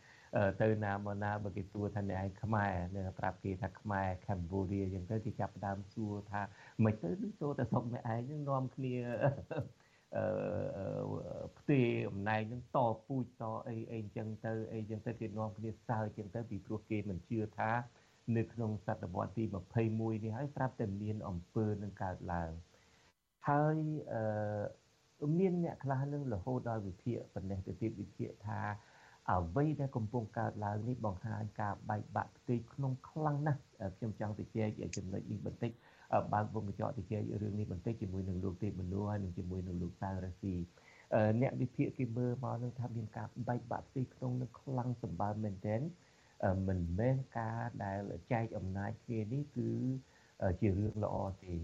[0.60, 6.42] ទៅណាមកណាបើគេសួរថាអ្នកឯងខ្មែរនៅប្រាប់គេថាខ្មែរកម្ពុជាអញ្ចឹងទៅគេចាប់ដើមសួរថា
[6.84, 9.60] មិនទៅនឹងចូលតែស្រុកអ្នកឯងនឹងនាំគ្នាអឺ
[11.58, 17.70] ផ្ទេអំណែងនឹងតពូជតអីអីអញ្ចឹងទៅអីអញ្ចឹងទៅគេនាំគ្នាសើអញ្ចឹងទៅពីព្រោះគេមិនជឿថា
[18.36, 19.44] នៅក្នុងសតវត្សទី
[19.84, 22.50] 21នេះហើយប្រាប់តែមានអំពើនឹងកើតឡើង
[23.48, 23.76] ហើយ
[24.12, 28.60] អឺមានអ្នកខ្លះនឹងរហូតដល់វិភាគប៉ុណ្ណេះទៅទៀតវិភាគថា
[29.30, 33.60] អ្វីដែលកំពុងកើតឡើងនេះបង្ហាញការបែកបាក់ផ្ទៃក្នុងខ្លាំងណាស់
[33.96, 35.72] ខ្ញុំចង់ទៅជែកចំណុចនេះបន្តិច
[36.32, 40.54] បើកវងកញ្ចក់ទៅជែករឿងនេះបន្តិចជាមួយនឹងលោកទេពមនោហើយនិងជាមួយនឹងលោកសៅរ៉ាស៊ី
[41.40, 45.80] អ្នកវិភាគគេមើលមកនឹងថាមានការបែកបាក់ផ្ទៃក្នុងនឹងខ្លាំងសម្បើមមែនទែន
[46.68, 48.00] មិនមែនការដែល
[48.32, 49.70] ចែកអំណាចគ្នានេះគឺ
[50.60, 51.54] ជារឿងល្អទេ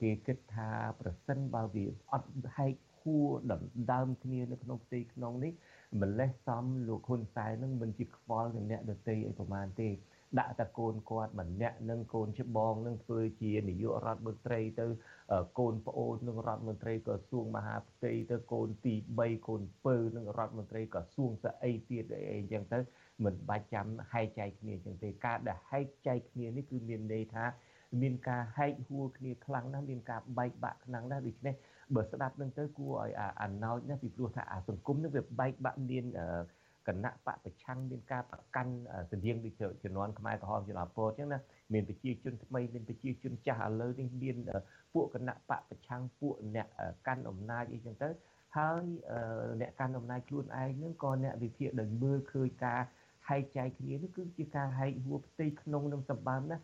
[0.00, 5.52] គេគិតថាប្រសិនបើវាអត់ហែកហួរដណ្ដើមគ្នានៅក្នុងផ្ទៃក្នុងនេះ
[6.02, 9.88] ម្លេះសំលោកហ៊ុនសែននឹងមិនជាខ្វល់នឹងអ្នកដទៃអីប្រមាណទេ
[10.38, 14.86] ដាក់តែកូនគាត់ម្នាក់នឹងកូនច្បងនឹងធ្វើជានាយករដ្ឋមន្ត្រីទៅ
[15.58, 22.78] កូនប្អូននឹងរដ្ឋមន្ត្រីក្រសួងមហាផ្ទៃទៅកូនទី3កូនពៅនឹងរដ្ឋមន្ត្រីក្រសួងស្អីទៀតអីអញ្ចឹងទៅ
[23.24, 27.44] មិនបាច់ចាំហែកចែកគ្នាអញ្ចឹងទេការដែលហែកចែកគ្នានេះគឺមានន័យថា
[28.02, 31.54] មានការហែកហួរគ្នាខ្លាំងណាស់មានការបែកបាក់ខ្លាំងណាស់ដូច្នេះ
[31.94, 33.10] បើស្ដាប់នឹងទៅគួរឲ្យ
[33.42, 36.04] អាណោចណាស់ពីព្រោះថាអាសង្គមនឹងវាបែកបាក់មាន
[36.88, 38.72] គណៈបកប្រឆាំងមានការប្រកាន់
[39.10, 39.54] ស្តៀងដូច
[39.84, 41.40] ជំនាន់ខ្មែរក្រហមជំនាន់ពលអញ្ចឹងណា
[41.72, 44.36] មានប្រជាជនថ្មីមានប្រជាជនចាស់ឥឡូវនេះមាន
[44.94, 46.68] ពួកគណៈបកប្រឆាំងពួកអ្នក
[47.06, 48.08] កាន់អំណាចអីចឹងទៅ
[48.56, 48.82] ហើយ
[49.60, 52.80] អ្នកកាន់អំណាចខ្លួនឯងនឹងក៏អ្នកវិភាគដែលមើលឃើញការ
[53.28, 56.56] ហែកចែកគ្នានេះគឺជាការហែកហួរផ្ទៃក្នុងនឹងសម្បំណា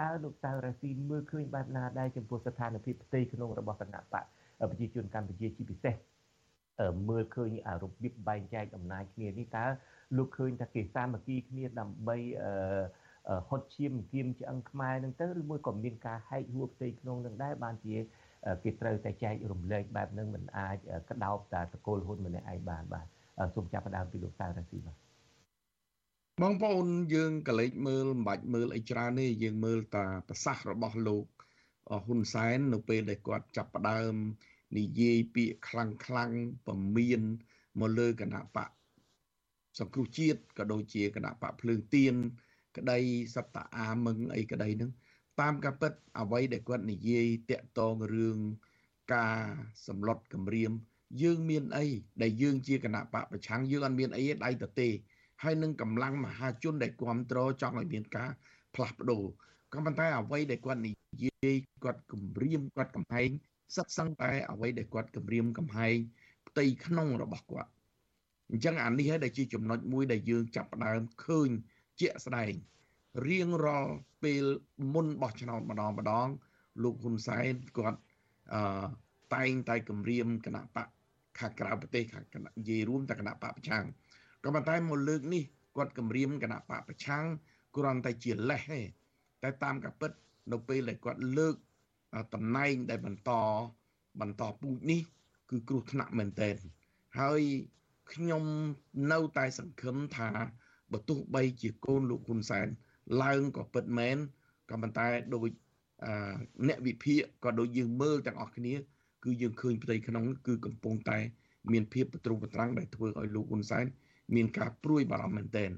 [0.00, 4.24] តើលោកតៅរាស៊ីមើលឃើញបែបណាដែរចំពោះស្ថានភាពផ្ទៃក្នុងរបស់គណៈបក
[4.70, 5.94] ប្រជាជនកម្ពុជាជាពិសេស
[7.08, 7.50] មើលឃើញ
[7.82, 9.66] របៀបបែងចែកអំណាចគ្នានេះតើ
[10.16, 12.16] លោកឃើញថាគេសាមគ្គីគ្នាដើម្បី
[13.48, 17.96] ហត់ឈាមគៀមឆ្អឹងខ្មែរនឹងទៅឬមួយក៏មានការហែកហួរផ្ទៃក្នុងនឹងដែរបានជា
[18.64, 20.76] គេត្រូវតែចែករំលែកបែបហ្នឹងមិនអាច
[21.10, 23.06] ក្តោបតែតកូលហ៊ុនម្នាក់ឯងបានបាទ
[23.54, 24.96] សូមចាប់ផ្ដើមពីលោកតៅរាស៊ីបាទ
[26.42, 31.24] បងប្អូនយើងកលេចមើលមិនបាច់មើលអីច្រើនទេយើងមើលតាប្រសាសន៍របស់លោក
[32.06, 34.14] ហ៊ុនសែននៅពេលដែលគាត់ចាប់ផ្ដើម
[34.76, 36.30] និយាយពាក្យខ្លាំងខ្លាំង
[36.66, 37.22] ពមៀន
[37.80, 38.70] មកលើគណៈបក
[39.78, 42.14] សង្គ្រោះជាតិក៏ដូចជាគណៈបកភ្លើងទៀន
[42.76, 42.98] ក្តី
[43.34, 44.90] សត្តាអាមឹងអីក្តីហ្នឹង
[45.40, 48.38] តាមការពិតអ្វីដែលគាត់និយាយតាក់ទងរឿង
[49.14, 49.38] ការ
[49.86, 50.72] សម្លុតគម្រាម
[51.22, 51.86] យើងមានអី
[52.22, 54.88] ដែលយើងជាគណៈបកប្រឆាំងយើងអត់មានអីដៃទៅទេ
[55.42, 58.30] ហើយនឹងកម្លាំងមហាជនដែលគ្រប់គ្រងចង់ឲ្យមានការ
[58.74, 59.24] ផ្លាស់ប្ដូរ
[59.72, 60.90] ក៏ប៉ុន្តែអ្វីដែលគាត់និ
[61.24, 63.30] យាយគាត់គម្រាមគាត់កំហែង
[63.76, 65.96] សិតសឹងតែអ្វីដែលគាត់គម្រាមកំហែង
[66.48, 67.70] ផ្ទៃក្នុងរបស់គាត់
[68.50, 71.48] អញ្ចឹងអានេះហើយដែលជាចំណុចមួយដែលយើងចាប់ផ្ដើមឃើញ
[72.00, 72.52] ជាក់ស្ដែង
[73.28, 73.92] រៀងរាល់
[74.22, 74.44] ពេល
[74.94, 76.28] មុនបោះឆ្នោតម្ដងម្ដង
[76.82, 77.98] លោកហ៊ុនសែនគាត់
[78.54, 78.86] អឺ
[79.34, 80.88] តែងតែគម្រាមគណៈបក
[81.38, 83.84] ខាងក្រៅប្រទេសខាងគណៈនិយាយរួមតែគណៈបកប្រឆាំង
[84.44, 85.42] ក៏ប៉ុន្តែមកលើកនេះ
[85.76, 87.24] គាត់គម្រាមគណៈបកប្រឆាំង
[87.76, 88.80] គ្រាន់តែជាលេសទេ
[89.42, 90.10] តែតាមការពិត
[90.52, 91.54] នៅពេលដែលគាត់លើក
[92.34, 93.30] តំណែងដែលបន្ត
[94.20, 95.00] បន្តពូជនេះ
[95.50, 96.56] គឺគ្រោះថ្នាក់មែនទែន
[97.20, 97.42] ហើយ
[98.12, 98.44] ខ្ញុំ
[99.12, 100.30] នៅតែសង្ឃឹមថា
[100.92, 102.66] បើទោះបីជាកូនលោកហ៊ុនសែន
[103.22, 104.16] ឡើងក៏ពិតមែន
[104.70, 105.48] ក៏ប៉ុន្តែដោយ
[106.68, 108.74] អ្នកវិភាគក៏ដូចយើងមើលទាំងអស់គ្នា
[109.24, 111.18] គឺយើងឃើញផ្ទៃក្នុង គឺកំពុងតែ
[111.72, 113.86] មានភាពប្រទ្រុងប្រទ្រាំងដែលធ្វើឲ្យលោកហ៊ុនសែន
[114.34, 115.70] មានការព្រួយបារម្ភមែនទែន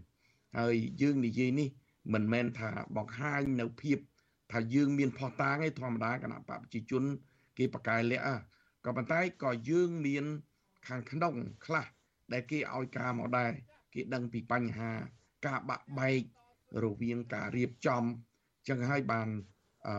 [0.59, 1.69] ហើយយើងនិយាយនេះ
[2.13, 3.99] មិនមែនថាបង្ហាញនៅភាព
[4.53, 7.03] ថាយើងមានផោះតាងឯធម្មតាគណៈបព្វជិជន
[7.59, 8.19] គេប្រកែលៈ
[8.85, 10.25] ក៏ប៉ុន្តែក៏យើងមាន
[10.89, 11.35] ខាងក្នុង
[11.65, 11.87] ខ្លះ
[12.33, 13.53] ដែលគេឲ្យការមកដែរ
[13.95, 14.93] គេដឹងពីបញ្ហា
[15.47, 16.21] ការបាក់បែក
[16.85, 18.03] រវាងការរៀបចំ
[18.69, 19.29] ចឹងហើយបាន
[19.87, 19.95] អឺ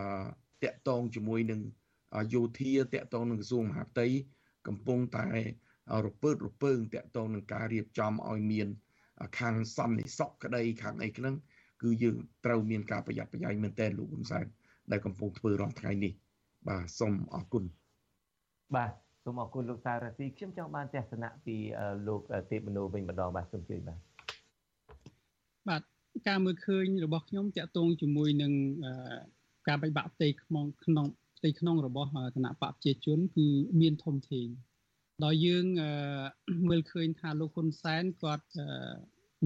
[0.64, 1.60] តកតងជាមួយនឹង
[2.34, 4.06] យោធាតកតងនឹងក្រសួងមហាផ្ទៃ
[4.66, 5.28] កំពុងតែ
[6.04, 8.68] រពើរពើងតកតងនឹងការរៀបចំឲ្យមាន
[9.38, 11.34] ខាងសន្តិសុខក្តីខាងអីហ្នឹង
[11.84, 14.46] គឺយើងត្រូវមានការប្រយ័ត្នប្រយែងមែនទែនលោកហ៊ុនសែន
[14.90, 16.12] ដែលកំពុងធ្វើរាល់ថ្ងៃនេះ
[16.68, 17.64] បាទសូមអរគុណ
[18.76, 18.90] បាទ
[19.24, 21.56] សូមអរគុណលោកសារ៉ាស៊ីខ្ញុំចង់បានទស្សនៈពី
[22.08, 22.20] លោក
[22.50, 23.98] ទេពមនោវិញម្ដងបាទសូមជួយបាទ
[25.68, 25.82] បាទ
[26.28, 28.52] ការមើលឃើញរបស់ខ្ញុំតាក់ទងជាមួយនឹង
[29.68, 31.06] ការបែកបាក់ផ្ទៃក្នុងក្នុង
[31.38, 33.46] ផ្ទៃក្នុងរបស់គណៈបកប្រជាជន គឺ
[33.80, 34.48] មានធំធេង
[35.24, 35.66] ដោយយើង
[36.68, 38.46] មើលឃើញថាលោកហ៊ុនសែនគាត់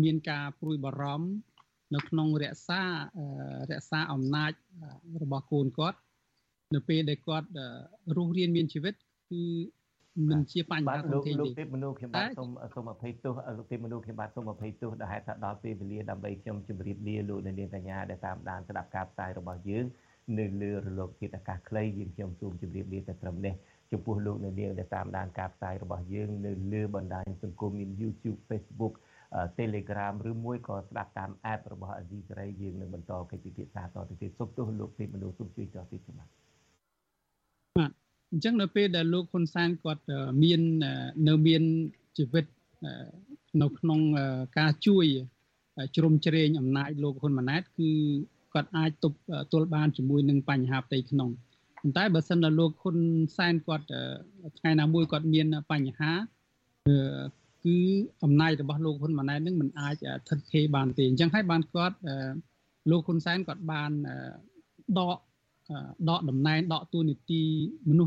[0.02, 1.28] មានការព្រួយបារម្ភ
[1.94, 2.82] នៅក្នុងរក្សា
[3.70, 4.52] រក្សាអំណាច
[5.22, 5.98] របស់កូនគាត់
[6.74, 7.48] នៅពេលដែលគាត់
[8.16, 8.94] រស់រានមានជីវិត
[9.30, 9.42] គឺ
[10.28, 19.84] មិនជាបញ្ហាធំធេងទេលោកទេពមនុស្សខ្ញុំបាទសូមសូមអភ័យទោសលោកទេពមនុស្សខ្ញុំបាទសូមអភ័យទោសដែលហេតុថាដល់ពេលវេលាដើម្បីខ្ញុំជម្រាបលាលោកនាងកញ្ញាដែលតាមដានស្ដាប់ការផ្សាយរបស់យើង
[20.38, 23.54] នៅលើរលកធាតុអាកាសខ្លីយើងខ្ញុំសូមជម្រាបលាតែត្រឹមនេះ
[23.92, 28.94] ចំពោះលោកនាងដែលតាមដានការផ្សាយរបស់យើងនៅលើបណ្ដាញសង្គមមាន YouTube Facebook
[29.58, 36.28] Telegram ឬមួយក៏ស្ដាប់តាម app របស់ Azizi Saray យើងនឹងបន្តកិច្ចពិភាក្សាតទៅទៀតសូមទោសលោកទេពមនុស្សសូមជួយតទៅទៀតបាទ
[37.78, 37.90] បាទ
[38.32, 40.04] អញ្ចឹងនៅពេលដែលលោកហ៊ុនសែនគាត់
[40.42, 40.60] មាន
[41.28, 41.62] នៅមាន
[42.18, 42.44] ជីវិត
[43.62, 44.00] នៅក្នុង
[44.58, 45.06] ការជួយ
[45.96, 47.90] ជ្រោមជ្រែងអំណាចលោកហ៊ុនម៉ាណែតគឺ
[48.54, 49.18] គាត់អាចទប់
[49.52, 51.30] ទល់បានជាមួយនឹងបញ្ហាផ្ទៃក្នុង
[51.82, 52.98] អប៉ុន្តែបើសិនដល់លោកហ៊ុន
[53.36, 53.86] សែនគាត់
[54.58, 56.12] ថ្ងៃណាមួយគាត់មានបញ្ហា
[57.64, 57.76] គឺ
[58.24, 59.94] អំណាចរបស់លោកហ៊ុនម៉ាណែតនឹងមិនអាច
[60.28, 61.96] ថិតថេរបានទេអញ្ចឹងហើយបានគាត់
[62.90, 63.90] លោកហ៊ុនសែនគាត់បាន
[64.98, 65.18] ដក
[66.08, 67.42] ដកតំណែងដកទួនាទី
[67.90, 68.06] មនុស្